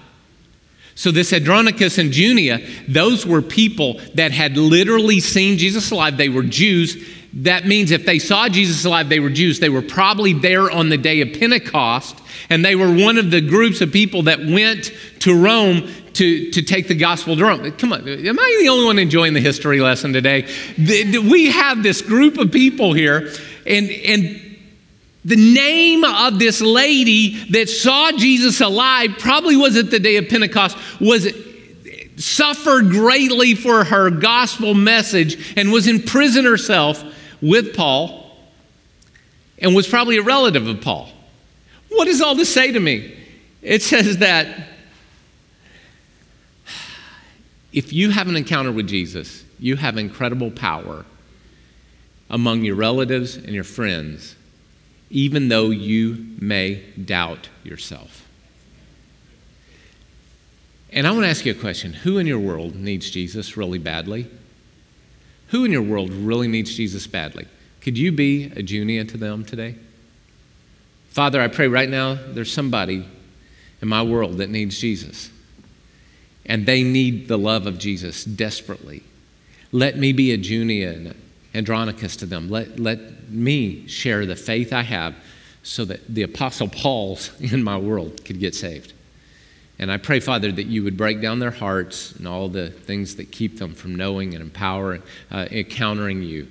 [0.95, 6.17] So, this Andronicus and Junia, those were people that had literally seen Jesus alive.
[6.17, 7.07] They were Jews.
[7.33, 9.59] That means if they saw Jesus alive, they were Jews.
[9.59, 13.41] They were probably there on the day of Pentecost, and they were one of the
[13.41, 17.71] groups of people that went to Rome to, to take the gospel to Rome.
[17.73, 20.47] Come on, am I the only one enjoying the history lesson today?
[20.77, 23.31] We have this group of people here,
[23.67, 24.57] and, and
[25.23, 30.29] the name of this lady that saw Jesus alive probably was at the day of
[30.29, 31.27] Pentecost, was
[32.15, 37.03] suffered greatly for her gospel message and was in prison herself
[37.41, 38.31] with Paul
[39.59, 41.09] and was probably a relative of Paul.
[41.89, 43.17] What does all this say to me?
[43.61, 44.67] It says that
[47.73, 51.05] if you have an encounter with Jesus, you have incredible power
[52.29, 54.35] among your relatives and your friends
[55.09, 58.25] even though you may doubt yourself.
[60.91, 63.79] And I want to ask you a question Who in your world needs Jesus really
[63.79, 64.29] badly?
[65.47, 67.47] Who in your world really needs Jesus badly?
[67.81, 69.75] Could you be a Junia to them today?
[71.09, 73.05] Father, I pray right now there's somebody
[73.81, 75.29] in my world that needs Jesus.
[76.45, 79.03] And they need the love of Jesus desperately.
[79.71, 81.15] Let me be a Junia and
[81.53, 82.49] Andronicus to them.
[82.49, 85.15] Let, let me share the faith I have
[85.63, 88.93] so that the Apostle Paul's in my world could get saved.
[89.79, 93.15] And I pray, Father, that you would break down their hearts and all the things
[93.17, 96.47] that keep them from knowing and empowering, uh, encountering you,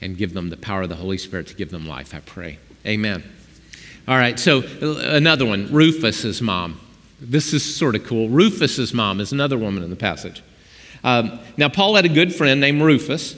[0.00, 2.14] and give them the power of the Holy Spirit to give them life.
[2.14, 2.58] I pray.
[2.86, 3.22] Amen.
[4.08, 6.80] All right, so uh, another one Rufus's mom.
[7.20, 8.30] This is sort of cool.
[8.30, 10.42] Rufus's mom is another woman in the passage.
[11.04, 13.36] Um, now, Paul had a good friend named Rufus.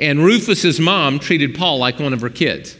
[0.00, 2.76] And Rufus's mom treated Paul like one of her kids.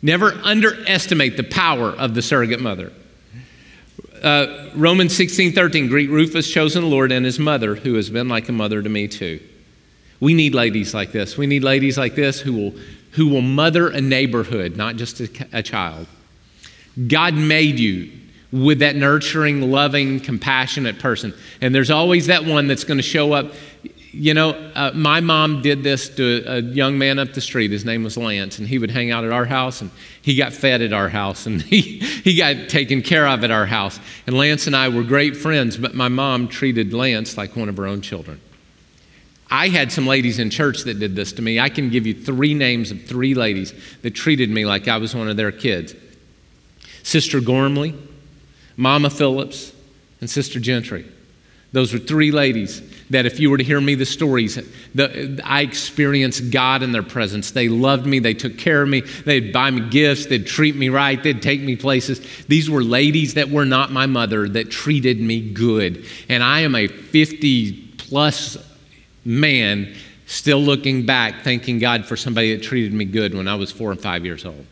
[0.00, 2.92] Never underestimate the power of the surrogate mother.
[4.22, 8.48] Uh, Romans 16 13, greet Rufus, chosen Lord, and his mother, who has been like
[8.48, 9.40] a mother to me too.
[10.20, 11.36] We need ladies like this.
[11.36, 12.74] We need ladies like this who will,
[13.12, 16.06] who will mother a neighborhood, not just a, a child.
[17.06, 18.10] God made you
[18.50, 21.34] with that nurturing, loving, compassionate person.
[21.60, 23.52] And there's always that one that's going to show up
[24.12, 27.70] you know, uh, my mom did this to a young man up the street.
[27.70, 29.90] His name was Lance, and he would hang out at our house, and
[30.22, 33.66] he got fed at our house, and he, he got taken care of at our
[33.66, 34.00] house.
[34.26, 37.76] And Lance and I were great friends, but my mom treated Lance like one of
[37.76, 38.40] her own children.
[39.50, 41.58] I had some ladies in church that did this to me.
[41.58, 45.14] I can give you three names of three ladies that treated me like I was
[45.14, 45.94] one of their kids
[47.02, 47.94] Sister Gormley,
[48.76, 49.72] Mama Phillips,
[50.20, 51.06] and Sister Gentry.
[51.72, 54.56] Those were three ladies that, if you were to hear me the stories,
[54.94, 57.50] the, I experienced God in their presence.
[57.50, 60.88] They loved me, they took care of me, they'd buy me gifts, they'd treat me
[60.88, 62.20] right, they'd take me places.
[62.46, 66.04] These were ladies that were not my mother that treated me good.
[66.28, 68.56] And I am a 50 plus
[69.24, 69.94] man
[70.26, 73.90] still looking back, thanking God for somebody that treated me good when I was four
[73.90, 74.66] and five years old.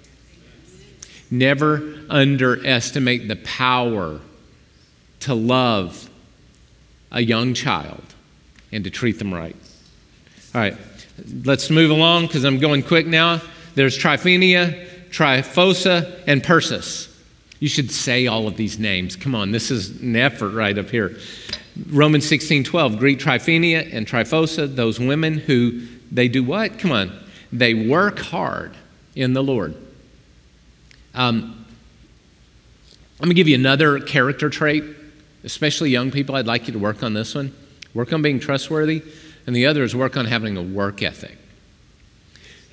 [1.31, 4.21] Never underestimate the power
[5.21, 6.09] to love
[7.11, 8.03] a young child
[8.73, 9.57] and to treat them right.
[10.55, 10.77] All right,
[11.45, 13.41] let's move along because I'm going quick now.
[13.75, 17.13] There's Tryphenia, Tryphosa, and Persis.
[17.59, 19.17] You should say all of these names.
[19.17, 21.17] Come on, this is an effort right up here.
[21.89, 26.79] Romans 16 12, greet Tryphenia and Tryphosa, those women who they do what?
[26.79, 27.13] Come on.
[27.53, 28.77] They work hard
[29.15, 29.75] in the Lord.
[31.15, 31.65] Um,
[33.19, 34.85] I'm going to give you another character trait,
[35.45, 36.35] especially young people.
[36.35, 37.55] I'd like you to work on this one.
[37.95, 39.03] Work on being trustworthy.
[39.47, 41.39] And the other is work on having a work ethic.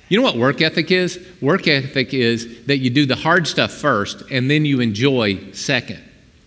[0.08, 1.24] You know what work ethic is?
[1.40, 6.02] Work ethic is that you do the hard stuff first and then you enjoy second.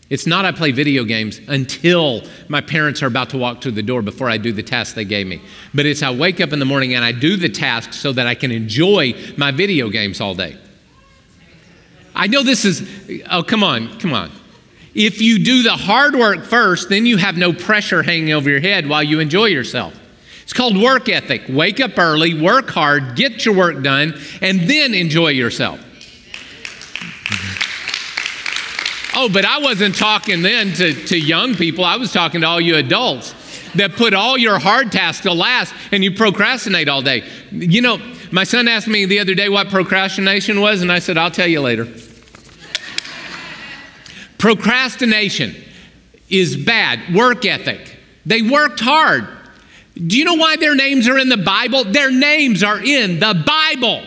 [0.09, 3.83] It's not I play video games until my parents are about to walk through the
[3.83, 5.41] door before I do the task they gave me.
[5.73, 8.25] But it's I wake up in the morning and I do the task so that
[8.25, 10.57] I can enjoy my video games all day.
[12.15, 12.87] I know this is,
[13.29, 14.31] oh, come on, come on.
[14.97, 18.59] If you do the hard work first, then you have no pressure hanging over your
[18.59, 19.93] head while you enjoy yourself.
[20.41, 21.43] It's called work ethic.
[21.47, 25.79] Wake up early, work hard, get your work done, and then enjoy yourself.
[29.13, 31.85] Oh, but I wasn't talking then to, to young people.
[31.85, 33.35] I was talking to all you adults
[33.75, 37.23] that put all your hard tasks to last and you procrastinate all day.
[37.51, 37.99] You know,
[38.31, 41.47] my son asked me the other day what procrastination was, and I said, I'll tell
[41.47, 41.87] you later.
[44.37, 45.55] Procrastination
[46.29, 47.13] is bad.
[47.13, 47.97] Work ethic.
[48.25, 49.27] They worked hard.
[49.95, 51.83] Do you know why their names are in the Bible?
[51.85, 54.03] Their names are in the Bible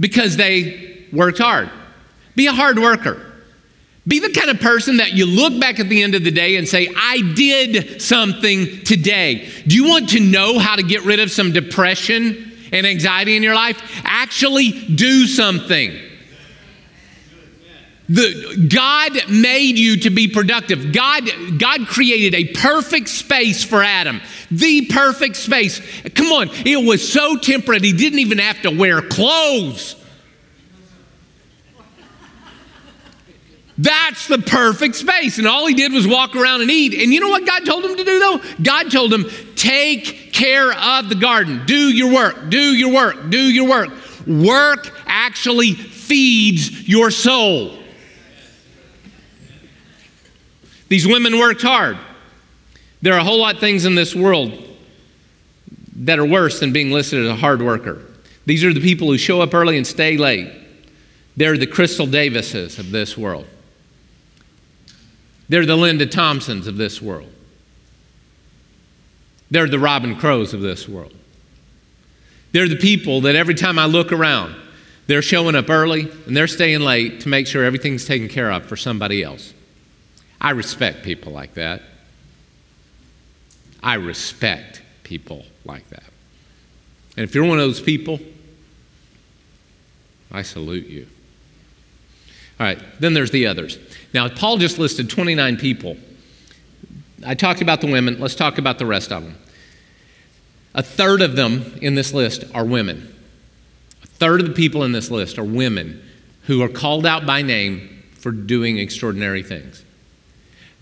[0.00, 1.70] because they worked hard.
[2.34, 3.32] Be a hard worker.
[4.06, 6.56] Be the kind of person that you look back at the end of the day
[6.56, 9.48] and say, I did something today.
[9.66, 13.44] Do you want to know how to get rid of some depression and anxiety in
[13.44, 13.80] your life?
[14.04, 15.96] Actually, do something.
[18.12, 20.92] The, God made you to be productive.
[20.92, 24.20] God, God created a perfect space for Adam.
[24.50, 25.80] The perfect space.
[26.14, 29.96] Come on, it was so temperate, he didn't even have to wear clothes.
[33.78, 35.38] That's the perfect space.
[35.38, 36.92] And all he did was walk around and eat.
[37.02, 38.42] And you know what God told him to do, though?
[38.62, 39.24] God told him,
[39.56, 41.64] take care of the garden.
[41.64, 42.50] Do your work.
[42.50, 43.30] Do your work.
[43.30, 43.88] Do your work.
[44.26, 47.81] Work actually feeds your soul.
[50.92, 51.96] These women worked hard.
[53.00, 54.52] There are a whole lot of things in this world
[55.96, 58.02] that are worse than being listed as a hard worker.
[58.44, 60.52] These are the people who show up early and stay late.
[61.34, 63.46] They're the Crystal Davises of this world.
[65.48, 67.32] They're the Linda Thompsons of this world.
[69.50, 71.14] They're the Robin Crows of this world.
[72.52, 74.54] They're the people that every time I look around,
[75.06, 78.66] they're showing up early and they're staying late to make sure everything's taken care of
[78.66, 79.54] for somebody else.
[80.42, 81.82] I respect people like that.
[83.80, 86.02] I respect people like that.
[87.16, 88.18] And if you're one of those people,
[90.32, 91.06] I salute you.
[92.58, 93.78] All right, then there's the others.
[94.12, 95.96] Now, Paul just listed 29 people.
[97.24, 99.38] I talked about the women, let's talk about the rest of them.
[100.74, 103.14] A third of them in this list are women.
[104.02, 106.02] A third of the people in this list are women
[106.42, 109.84] who are called out by name for doing extraordinary things.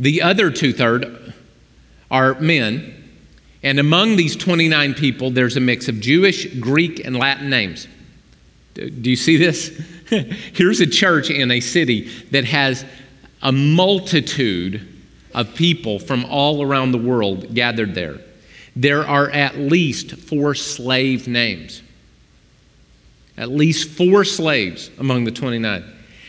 [0.01, 1.35] The other two third
[2.11, 3.11] are men,
[3.63, 7.87] and among these 29 people, there's a mix of Jewish, Greek, and Latin names.
[8.75, 9.69] Do you see this?
[10.07, 12.87] Here's a church in a city that has
[13.43, 14.89] a multitude
[15.35, 18.21] of people from all around the world gathered there.
[18.75, 21.83] There are at least four slave names.
[23.37, 25.85] At least four slaves among the 29.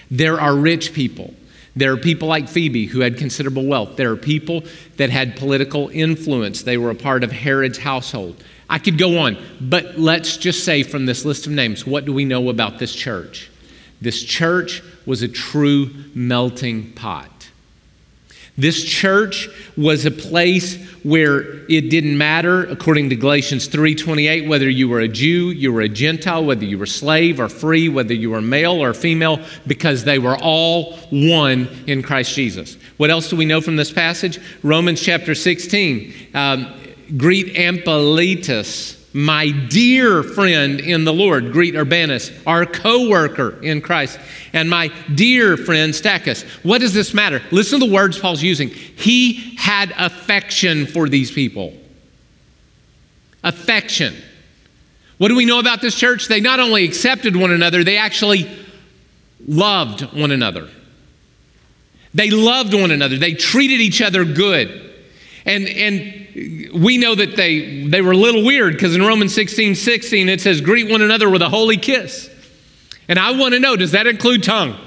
[0.09, 1.33] There are rich people.
[1.75, 3.95] There are people like Phoebe who had considerable wealth.
[3.95, 4.63] There are people
[4.97, 6.63] that had political influence.
[6.63, 8.43] They were a part of Herod's household.
[8.69, 12.13] I could go on, but let's just say from this list of names, what do
[12.13, 13.49] we know about this church?
[14.01, 17.40] This church was a true melting pot.
[18.61, 24.87] This church was a place where it didn't matter according to Galatians 3:28 whether you
[24.87, 28.29] were a Jew, you were a Gentile, whether you were slave or free, whether you
[28.29, 32.77] were male or female because they were all one in Christ Jesus.
[32.97, 34.39] What else do we know from this passage?
[34.61, 36.13] Romans chapter 16.
[36.35, 36.67] Um,
[37.17, 44.19] greet Ampliatus my dear friend in the Lord, greet Urbanus, our co worker in Christ,
[44.53, 46.43] and my dear friend Stachys.
[46.63, 47.41] What does this matter?
[47.51, 48.69] Listen to the words Paul's using.
[48.69, 51.73] He had affection for these people.
[53.43, 54.15] Affection.
[55.17, 56.27] What do we know about this church?
[56.27, 58.49] They not only accepted one another, they actually
[59.45, 60.69] loved one another.
[62.13, 64.89] They loved one another, they treated each other good.
[65.45, 69.75] And, and we know that they, they were a little weird because in Romans 16
[69.75, 72.29] 16 it says, Greet one another with a holy kiss.
[73.07, 74.77] And I want to know, does that include tongue?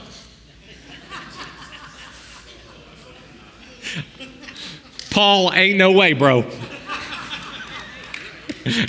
[5.11, 6.39] Paul, ain't no way, bro.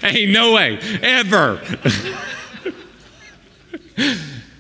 [0.03, 1.57] ain't no way, ever.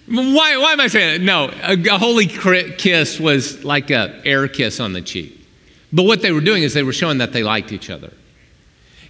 [0.07, 1.25] why, why am I saying that?
[1.25, 5.44] No, a, a holy kiss was like a air kiss on the cheek.
[5.95, 8.11] But what they were doing is they were showing that they liked each other.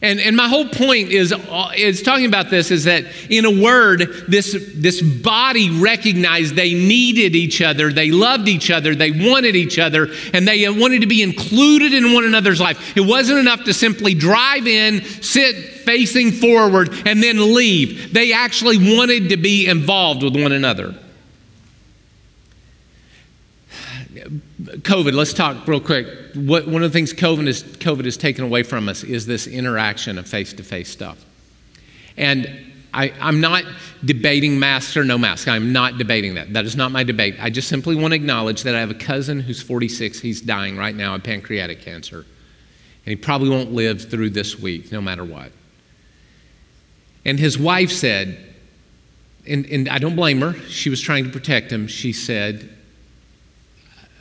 [0.04, 3.64] And, and my whole point is, uh, is talking about this is that in a
[3.64, 9.56] word, this, this body recognized they needed each other, they loved each other, they wanted
[9.56, 12.96] each other, and they wanted to be included in one another's life.
[12.96, 18.14] It wasn't enough to simply drive in, sit facing forward, and then leave.
[18.14, 20.94] They actually wanted to be involved with one another.
[24.66, 26.08] COVID, let's talk real quick.
[26.34, 29.48] What, one of the things COVID, is, COVID has taken away from us is this
[29.48, 31.24] interaction of face to face stuff.
[32.18, 33.64] And I, am not
[34.04, 35.48] debating mask or no mask.
[35.48, 36.54] I'm not debating that.
[36.54, 37.36] That is not my debate.
[37.40, 40.20] I just simply want to acknowledge that I have a cousin who's 46.
[40.20, 42.20] He's dying right now of pancreatic cancer.
[42.20, 45.52] And he probably won't live through this week, no matter what.
[47.26, 48.38] And his wife said,
[49.46, 51.88] and, and I don't blame her, she was trying to protect him.
[51.88, 52.75] She said,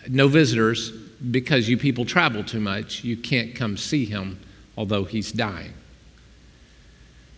[0.08, 3.04] no visitors because you people travel too much.
[3.04, 4.38] You can't come see him,
[4.76, 5.72] although he's dying,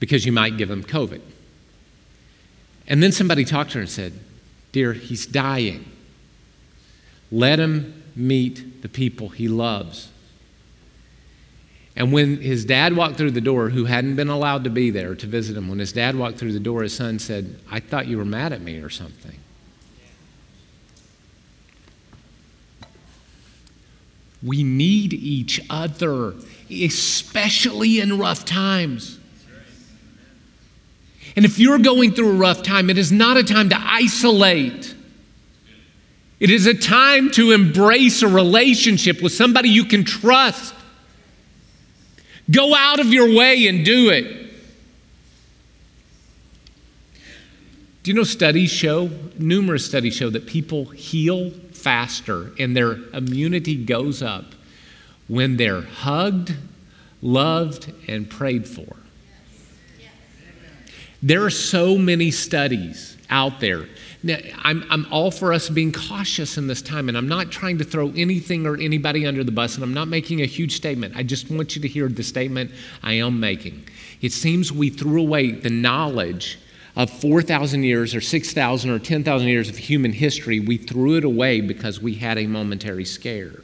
[0.01, 1.21] because you might give him COVID.
[2.89, 4.13] And then somebody talked to her and said,
[4.73, 5.85] Dear, he's dying.
[7.33, 10.11] Let him meet the people he loves.
[11.97, 15.15] And when his dad walked through the door, who hadn't been allowed to be there
[15.15, 18.07] to visit him, when his dad walked through the door, his son said, I thought
[18.07, 19.39] you were mad at me or something.
[24.47, 26.35] We need each other,
[26.71, 29.19] especially in rough times.
[31.35, 34.95] And if you're going through a rough time, it is not a time to isolate.
[36.39, 40.75] It is a time to embrace a relationship with somebody you can trust.
[42.49, 44.47] Go out of your way and do it.
[48.03, 53.77] Do you know studies show, numerous studies show that people heal faster and their immunity
[53.85, 54.55] goes up
[55.29, 56.55] when they're hugged,
[57.23, 58.97] loved, and prayed for.
[61.23, 63.87] There are so many studies out there.
[64.23, 67.79] Now, I'm, I'm all for us being cautious in this time, and I'm not trying
[67.79, 71.17] to throw anything or anybody under the bus, and I'm not making a huge statement.
[71.17, 72.71] I just want you to hear the statement
[73.03, 73.89] I am making.
[74.21, 76.59] It seems we threw away the knowledge
[76.97, 81.61] of 4,000 years or 6,000 or 10,000 years of human history, we threw it away
[81.61, 83.63] because we had a momentary scare.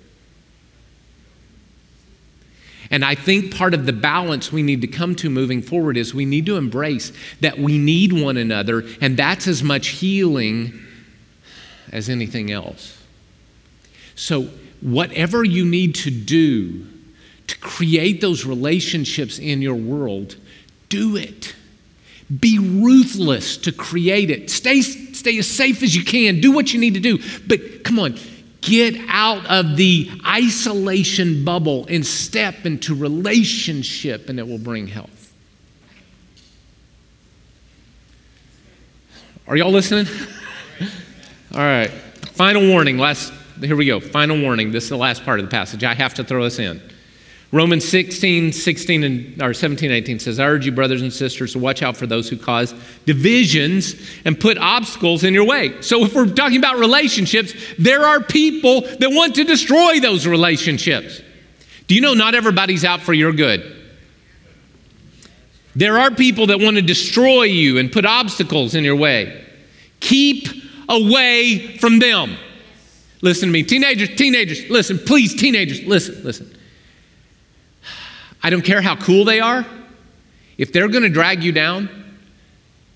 [2.90, 6.14] And I think part of the balance we need to come to moving forward is
[6.14, 7.10] we need to embrace
[7.40, 10.78] that we need one another, and that's as much healing
[11.90, 13.02] as anything else.
[14.14, 14.50] So,
[14.82, 16.86] whatever you need to do
[17.46, 20.36] to create those relationships in your world,
[20.90, 21.54] do it.
[22.40, 24.50] Be ruthless to create it.
[24.50, 26.40] Stay, stay as safe as you can.
[26.40, 27.18] Do what you need to do.
[27.46, 28.16] But come on,
[28.60, 35.34] get out of the isolation bubble and step into relationship, and it will bring health.
[39.46, 40.06] Are y'all listening?
[41.54, 41.90] All right.
[41.90, 42.96] Final warning.
[42.96, 44.00] Last, here we go.
[44.00, 44.70] Final warning.
[44.70, 45.84] This is the last part of the passage.
[45.84, 46.80] I have to throw this in.
[47.52, 51.58] Romans 16, 16, and, or 17, 18 says, I urge you, brothers and sisters, to
[51.58, 52.74] watch out for those who cause
[53.04, 53.94] divisions
[54.24, 55.80] and put obstacles in your way.
[55.82, 61.20] So, if we're talking about relationships, there are people that want to destroy those relationships.
[61.88, 63.80] Do you know not everybody's out for your good?
[65.76, 69.44] There are people that want to destroy you and put obstacles in your way.
[70.00, 70.48] Keep
[70.88, 72.36] away from them.
[73.20, 73.62] Listen to me.
[73.62, 76.58] Teenagers, teenagers, listen, please, teenagers, listen, listen.
[78.42, 79.64] I don't care how cool they are.
[80.58, 81.88] If they're going to drag you down,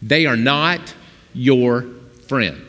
[0.02, 0.94] they are not
[1.34, 1.86] your
[2.28, 2.62] friend.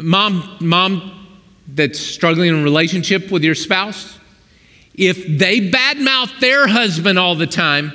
[0.00, 1.26] Mom, mom
[1.68, 4.18] that's struggling in a relationship with your spouse,
[4.94, 7.92] if they badmouth their husband all the time,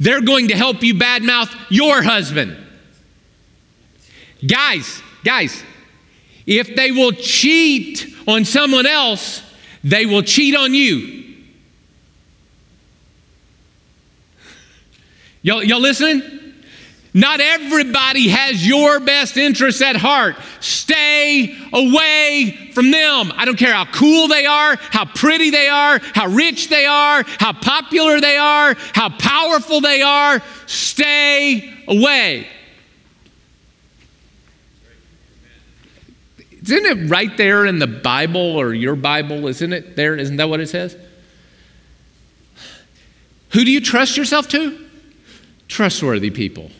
[0.00, 2.56] they're going to help you badmouth your husband.
[4.46, 5.62] Guys, guys,
[6.46, 9.42] if they will cheat on someone else,
[9.82, 11.17] they will cheat on you.
[15.42, 16.22] Y'all, y'all listening?
[17.14, 20.36] Not everybody has your best interests at heart.
[20.60, 23.32] Stay away from them.
[23.34, 27.24] I don't care how cool they are, how pretty they are, how rich they are,
[27.38, 30.42] how popular they are, how powerful they are.
[30.66, 32.46] Stay away.
[36.62, 39.46] Isn't it right there in the Bible or your Bible?
[39.46, 40.14] Isn't it there?
[40.14, 40.96] Isn't that what it says?
[43.50, 44.87] Who do you trust yourself to?
[45.68, 46.70] Trustworthy people.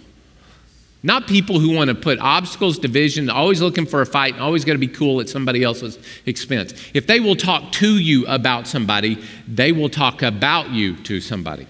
[1.02, 4.64] Not people who want to put obstacles, division, always looking for a fight, and always
[4.64, 6.74] got to be cool at somebody else's expense.
[6.92, 11.68] If they will talk to you about somebody, they will talk about you to somebody.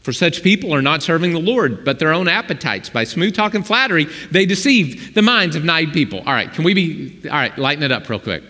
[0.00, 2.88] For such people are not serving the Lord, but their own appetites.
[2.88, 6.20] By smooth talk and flattery, they deceive the minds of naive people.
[6.20, 8.44] All right, can we be, all right, lighten it up real quick.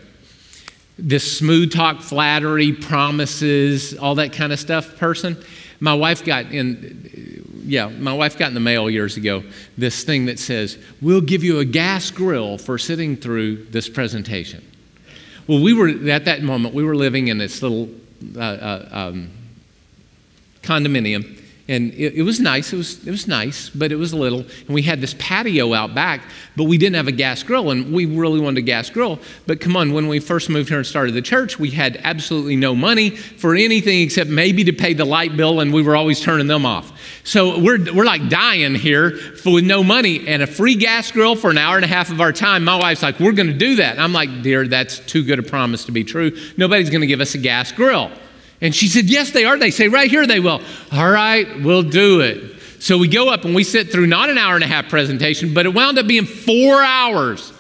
[0.99, 5.43] This smooth talk, flattery, promises, all that kind of stuff person.
[5.81, 9.43] My wife got in, yeah, my wife got in the mail years ago
[9.77, 14.65] this thing that says, We'll give you a gas grill for sitting through this presentation.
[15.47, 17.89] Well, we were, at that moment, we were living in this little
[18.37, 19.31] uh, uh, um,
[20.63, 22.73] condominium and it, it, was nice.
[22.73, 24.41] It was, it was nice, but it was little.
[24.41, 26.23] And we had this patio out back,
[26.55, 29.19] but we didn't have a gas grill, and we really wanted a gas grill.
[29.47, 32.55] But come on, when we first moved here and started the church, we had absolutely
[32.55, 36.21] no money for anything except maybe to pay the light bill, and we were always
[36.21, 36.93] turning them off.
[37.25, 41.35] So we're, we're like dying here for, with no money and a free gas grill
[41.35, 42.63] for an hour and a half of our time.
[42.63, 43.99] My wife's like, We're going to do that.
[43.99, 46.37] I'm like, Dear, that's too good a promise to be true.
[46.57, 48.13] Nobody's going to give us a gas grill.
[48.61, 49.59] And she said, Yes, they are.
[49.59, 50.61] They say, Right here, they will.
[50.93, 52.61] All right, we'll do it.
[52.81, 55.55] So we go up and we sit through not an hour and a half presentation,
[55.55, 57.53] but it wound up being four hours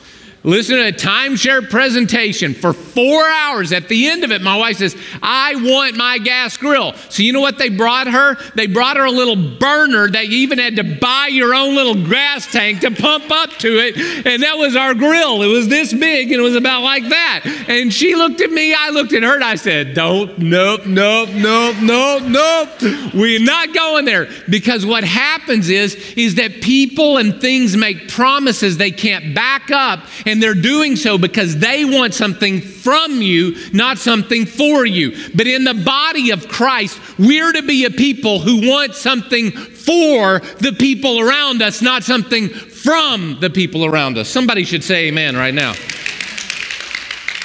[0.47, 3.73] listen to a timeshare presentation for four hours.
[3.73, 6.95] At the end of it, my wife says, I want my gas grill.
[7.11, 8.37] So, you know what they brought her?
[8.55, 12.07] They brought her a little burner that you even had to buy your own little
[12.09, 13.97] gas tank to pump up to it.
[14.27, 15.43] And that was our grill.
[15.43, 17.43] It was this big and it was about like that.
[17.69, 21.31] And she looked at me, I looked at her, and I said, Don't, nope, nope,
[21.35, 22.69] nope, nope, nope.
[23.13, 24.29] We're not going there.
[24.49, 30.01] Because what happens is, is that people and things make promises they can't back up.
[30.25, 35.17] And and they're doing so because they want something from you, not something for you.
[35.35, 40.41] But in the body of Christ, we're to be a people who want something for
[40.61, 44.29] the people around us, not something from the people around us.
[44.29, 45.71] Somebody should say amen right now.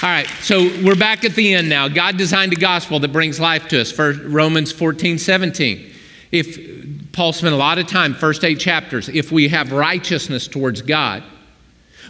[0.02, 1.88] All right, so we're back at the end now.
[1.88, 3.90] God designed a gospel that brings life to us.
[3.90, 5.94] For Romans 14, 17.
[6.30, 10.82] If Paul spent a lot of time, first eight chapters, if we have righteousness towards
[10.82, 11.24] God,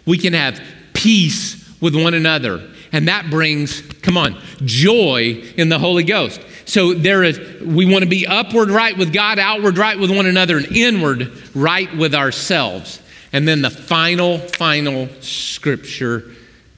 [0.06, 0.60] we can have
[0.92, 2.68] peace with one another.
[2.92, 6.40] And that brings, come on, joy in the Holy Ghost.
[6.64, 10.26] So there is, we want to be upward right with God, outward right with one
[10.26, 13.00] another, and inward right with ourselves.
[13.32, 16.30] And then the final, final scripture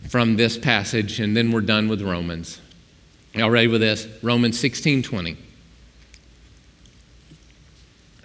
[0.08, 2.60] from this passage, and then we're done with Romans.
[3.34, 4.06] Y'all ready with this?
[4.22, 5.36] Romans 16 20.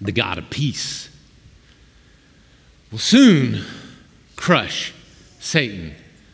[0.01, 1.09] The God of peace
[2.91, 3.65] will soon
[4.39, 4.93] crush
[5.41, 5.93] Satan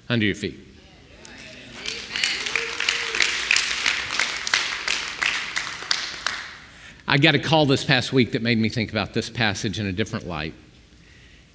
[0.10, 0.60] under your feet.
[7.08, 9.88] I got a call this past week that made me think about this passage in
[9.88, 10.54] a different light.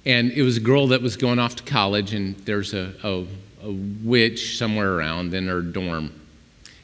[0.05, 3.25] And it was a girl that was going off to college, and there's a, a,
[3.63, 3.71] a
[4.03, 6.11] witch somewhere around in her dorm.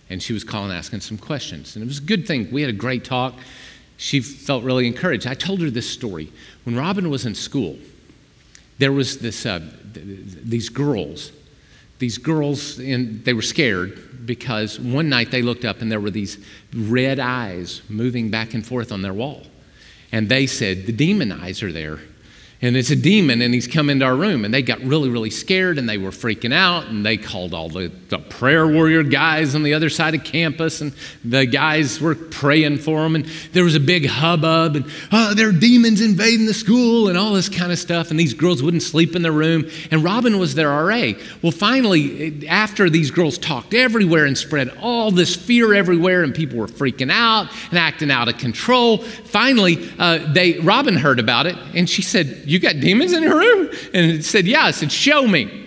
[0.09, 1.75] And she was calling, asking some questions.
[1.75, 2.49] And it was a good thing.
[2.51, 3.33] We had a great talk.
[3.97, 5.27] She felt really encouraged.
[5.27, 6.31] I told her this story.
[6.63, 7.77] When Robin was in school,
[8.77, 9.59] there was this, uh,
[9.93, 11.31] these girls.
[11.99, 16.11] These girls, and they were scared because one night they looked up and there were
[16.11, 16.37] these
[16.73, 19.43] red eyes moving back and forth on their wall.
[20.11, 21.99] And they said, The demon eyes are there.
[22.61, 25.29] And it's a demon and he's come into our room and they got really really
[25.29, 29.55] scared and they were freaking out and they called all the, the, prayer warrior guys
[29.55, 30.91] on the other side of campus and
[31.23, 35.49] the guys were praying for them and there was a big hubbub and oh there
[35.49, 38.83] are demons invading the school and all this kind of stuff and these girls wouldn't
[38.83, 43.73] sleep in their room and robin was their ra well finally after these girls talked
[43.73, 48.27] everywhere and spread all this fear everywhere and people were freaking out and acting out
[48.27, 53.13] of control finally uh, they robin heard about it and she said you got demons
[53.13, 53.69] in your room?
[53.93, 54.63] And it said, Yeah.
[54.63, 55.65] I said, Show me.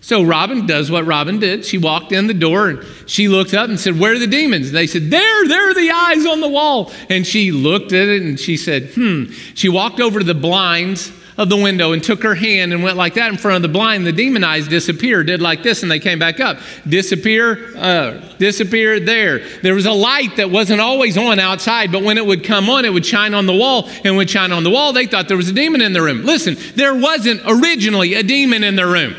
[0.00, 1.64] So Robin does what Robin did.
[1.64, 4.68] She walked in the door and she looked up and said, Where are the demons?
[4.68, 6.92] And they said, There, there are the eyes on the wall.
[7.08, 9.26] And she looked at it and she said, Hmm.
[9.54, 12.96] She walked over to the blinds of the window and took her hand and went
[12.96, 14.06] like that in front of the blind.
[14.06, 16.58] The demon eyes disappeared, did like this, and they came back up.
[16.88, 19.40] Disappear, uh, disappear there.
[19.60, 22.84] There was a light that wasn't always on outside, but when it would come on,
[22.84, 24.92] it would shine on the wall, and would shine on the wall.
[24.92, 26.24] They thought there was a demon in the room.
[26.24, 29.14] Listen, there wasn't originally a demon in the room.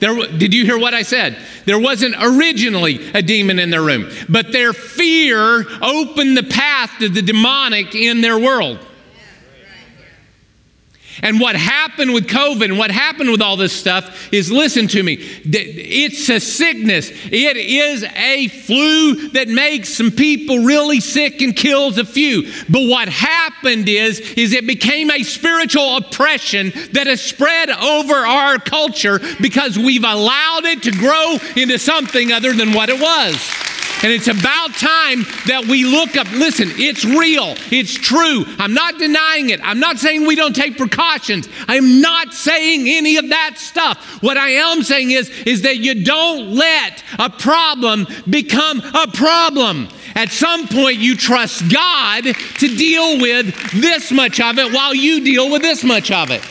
[0.00, 1.38] There, did you hear what I said?
[1.64, 7.08] There wasn't originally a demon in their room, but their fear opened the path to
[7.08, 8.84] the demonic in their world.
[11.20, 15.02] And what happened with COVID and what happened with all this stuff is listen to
[15.02, 17.10] me, it's a sickness.
[17.10, 22.50] It is a flu that makes some people really sick and kills a few.
[22.68, 28.58] But what happened is, is it became a spiritual oppression that has spread over our
[28.58, 33.71] culture because we've allowed it to grow into something other than what it was.
[34.02, 36.30] And it's about time that we look up.
[36.32, 37.54] Listen, it's real.
[37.70, 38.44] It's true.
[38.58, 39.60] I'm not denying it.
[39.62, 41.48] I'm not saying we don't take precautions.
[41.68, 44.22] I'm not saying any of that stuff.
[44.22, 49.88] What I am saying is, is that you don't let a problem become a problem.
[50.14, 55.24] At some point, you trust God to deal with this much of it while you
[55.24, 56.42] deal with this much of it.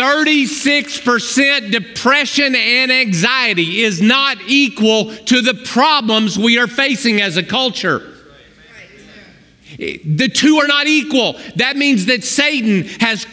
[0.00, 7.42] 36% depression and anxiety is not equal to the problems we are facing as a
[7.42, 8.10] culture.
[9.76, 11.38] The two are not equal.
[11.56, 13.26] That means that Satan has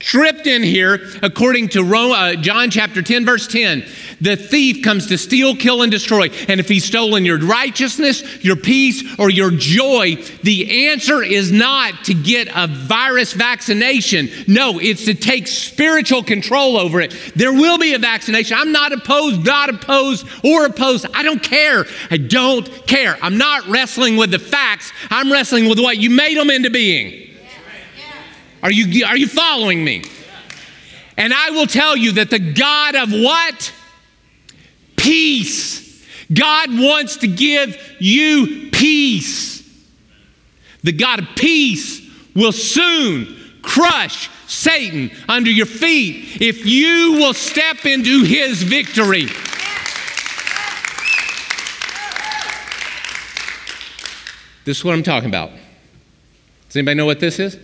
[0.00, 3.84] tripped in here, according to Rome, uh, John chapter 10, verse 10.
[4.20, 6.28] The thief comes to steal, kill, and destroy.
[6.48, 12.04] And if he's stolen your righteousness, your peace, or your joy, the answer is not
[12.04, 14.28] to get a virus vaccination.
[14.48, 17.14] No, it's to take spiritual control over it.
[17.36, 18.56] There will be a vaccination.
[18.58, 21.06] I'm not opposed, not opposed, or opposed.
[21.14, 21.84] I don't care.
[22.10, 23.16] I don't care.
[23.22, 27.29] I'm not wrestling with the facts, I'm wrestling with what you made them into being.
[28.62, 30.04] Are you, are you following me?
[31.16, 33.72] And I will tell you that the God of what?
[35.00, 36.04] peace.
[36.32, 39.60] God wants to give you peace.
[40.82, 42.00] The God of peace
[42.34, 49.26] will soon crush Satan under your feet if you will step into his victory.
[54.64, 55.50] This is what I'm talking about.
[56.68, 57.58] Does anybody know what this is?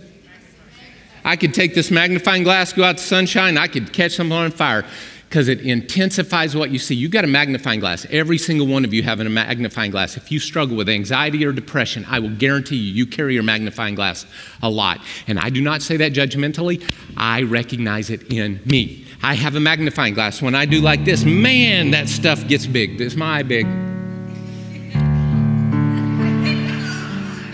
[1.27, 4.49] I could take this magnifying glass, go out to sunshine, I could catch something on
[4.49, 4.85] fire
[5.27, 6.95] because it intensifies what you see.
[6.95, 8.07] You got a magnifying glass.
[8.09, 10.15] Every single one of you have a magnifying glass.
[10.15, 13.93] If you struggle with anxiety or depression, I will guarantee you, you carry your magnifying
[13.93, 14.25] glass
[14.63, 15.01] a lot.
[15.27, 16.81] And I do not say that judgmentally,
[17.17, 19.05] I recognize it in me.
[19.21, 20.41] I have a magnifying glass.
[20.41, 22.97] When I do like this, man, that stuff gets big.
[22.97, 23.65] This my big.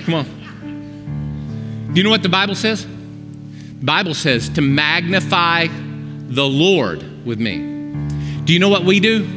[0.05, 1.89] Come on.
[1.91, 2.85] Do you know what the Bible says?
[3.83, 7.57] Bible says to magnify the Lord with me.
[8.45, 9.27] Do you know what we do?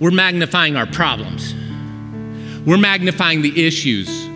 [0.00, 1.54] We're magnifying our problems,
[2.66, 4.26] we're magnifying the issues.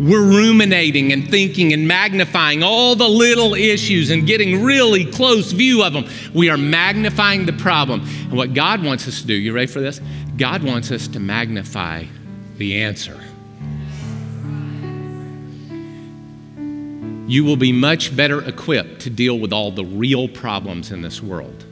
[0.00, 5.82] We're ruminating and thinking and magnifying all the little issues and getting really close view
[5.82, 6.06] of them.
[6.32, 8.00] We are magnifying the problem.
[8.00, 10.00] And what God wants us to do, you ready for this?
[10.38, 12.06] God wants us to magnify
[12.56, 13.20] the answer.
[17.30, 21.22] You will be much better equipped to deal with all the real problems in this
[21.22, 21.64] world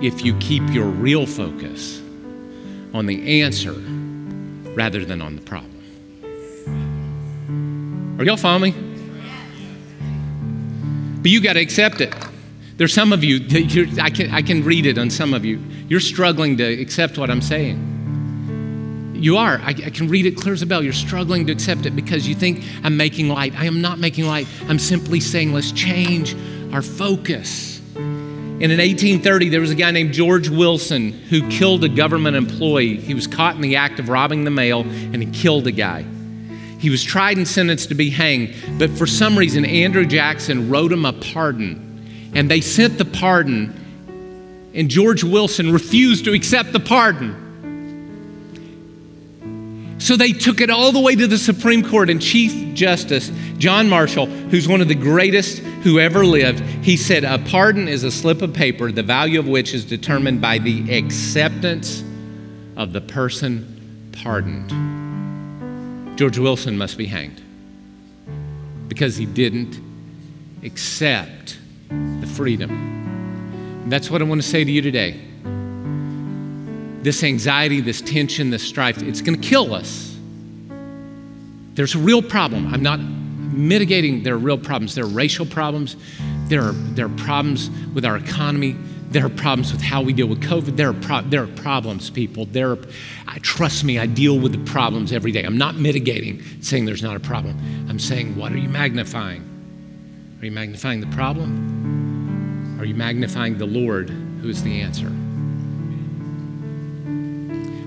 [0.00, 2.00] if you keep your real focus
[2.92, 3.72] on the answer
[4.76, 5.72] rather than on the problem.
[8.20, 8.80] Are y'all following me?
[11.20, 12.14] But you got to accept it.
[12.76, 13.40] There's some of you,
[14.00, 15.60] I can, I can read it on some of you.
[15.88, 17.93] You're struggling to accept what I'm saying.
[19.24, 19.58] You are.
[19.62, 20.84] I, I, can read it clear as a bell.
[20.84, 23.58] You're struggling to accept it because you think I'm making light.
[23.58, 24.46] I am not making light.
[24.68, 26.36] I'm simply saying let's change
[26.74, 27.80] our focus.
[27.96, 32.96] And in 1830, there was a guy named George Wilson who killed a government employee.
[32.96, 36.04] He was caught in the act of robbing the mail and he killed a guy.
[36.78, 40.92] He was tried and sentenced to be hanged, but for some reason, Andrew Jackson wrote
[40.92, 42.30] him a pardon.
[42.34, 47.43] And they sent the pardon, and George Wilson refused to accept the pardon.
[50.04, 53.88] So they took it all the way to the Supreme Court, and Chief Justice John
[53.88, 58.10] Marshall, who's one of the greatest who ever lived, he said, A pardon is a
[58.10, 62.04] slip of paper, the value of which is determined by the acceptance
[62.76, 64.68] of the person pardoned.
[66.18, 67.40] George Wilson must be hanged
[68.88, 69.80] because he didn't
[70.62, 71.56] accept
[71.88, 72.70] the freedom.
[72.70, 75.18] And that's what I want to say to you today
[77.04, 80.16] this anxiety, this tension, this strife, it's going to kill us.
[81.74, 82.72] There's a real problem.
[82.72, 84.94] I'm not mitigating, there are real problems.
[84.94, 85.96] There are racial problems,
[86.48, 88.74] there are, there are problems with our economy,
[89.10, 90.76] there are problems with how we deal with COVID.
[90.76, 92.46] There are, pro- there are problems, people.
[92.46, 92.78] There are,
[93.42, 95.44] trust me, I deal with the problems every day.
[95.44, 97.56] I'm not mitigating, saying there's not a problem.
[97.88, 99.42] I'm saying, what are you magnifying?
[100.40, 102.80] Are you magnifying the problem?
[102.80, 105.12] Are you magnifying the Lord who is the answer?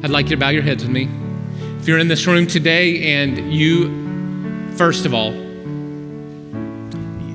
[0.03, 1.09] I'd like you to bow your heads with me.
[1.79, 5.33] If you're in this room today and you, first of all,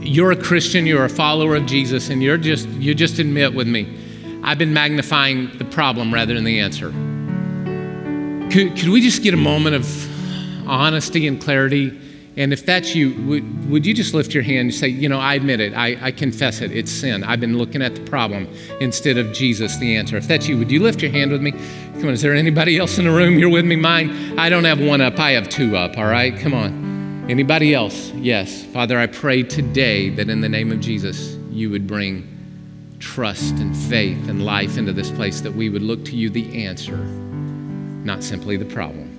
[0.01, 3.67] you're a Christian, you're a follower of Jesus, and you're just you just admit with
[3.67, 3.99] me,
[4.45, 6.91] I've been magnifying the problem rather than the answer.
[8.53, 11.99] Could, could we just get a moment of honesty and clarity?
[12.37, 15.19] And if that's you, would, would you just lift your hand and say, you know,
[15.19, 17.23] I admit it, I, I confess it, it's sin.
[17.25, 18.49] I've been looking at the problem
[18.81, 20.17] instead of Jesus, the answer.
[20.17, 21.53] If that's you, would you lift your hand with me?
[21.53, 23.39] Come on, is there anybody else in the room?
[23.39, 23.77] You're with me?
[23.77, 26.35] Mine, I don't have one up, I have two up, all right?
[26.39, 27.27] Come on.
[27.29, 28.11] Anybody else?
[28.15, 28.65] Yes.
[28.65, 32.29] Father, I pray today that in the name of Jesus, you would bring
[32.99, 36.65] trust and faith and life into this place, that we would look to you, the
[36.65, 39.12] answer, not simply the problem.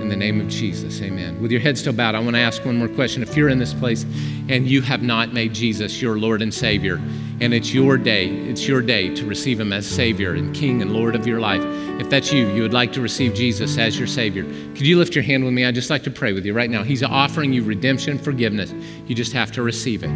[0.00, 1.40] In the name of Jesus, amen.
[1.40, 3.22] With your head still bowed, I want to ask one more question.
[3.22, 4.04] If you're in this place
[4.48, 7.00] and you have not made Jesus your Lord and Savior,
[7.40, 10.92] and it's your day, it's your day to receive Him as Savior and King and
[10.92, 11.62] Lord of your life.
[12.00, 15.14] If that's you, you would like to receive Jesus as your Savior, could you lift
[15.14, 15.64] your hand with me?
[15.64, 16.82] I'd just like to pray with you right now.
[16.82, 18.72] He's offering you redemption, forgiveness.
[19.06, 20.10] You just have to receive it.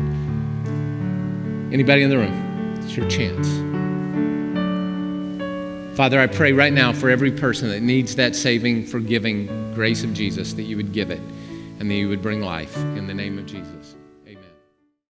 [1.73, 2.79] Anybody in the room?
[2.83, 3.49] It's your chance.
[5.97, 10.13] Father, I pray right now for every person that needs that saving, forgiving grace of
[10.13, 11.21] Jesus that you would give it
[11.79, 13.95] and that you would bring life in the name of Jesus.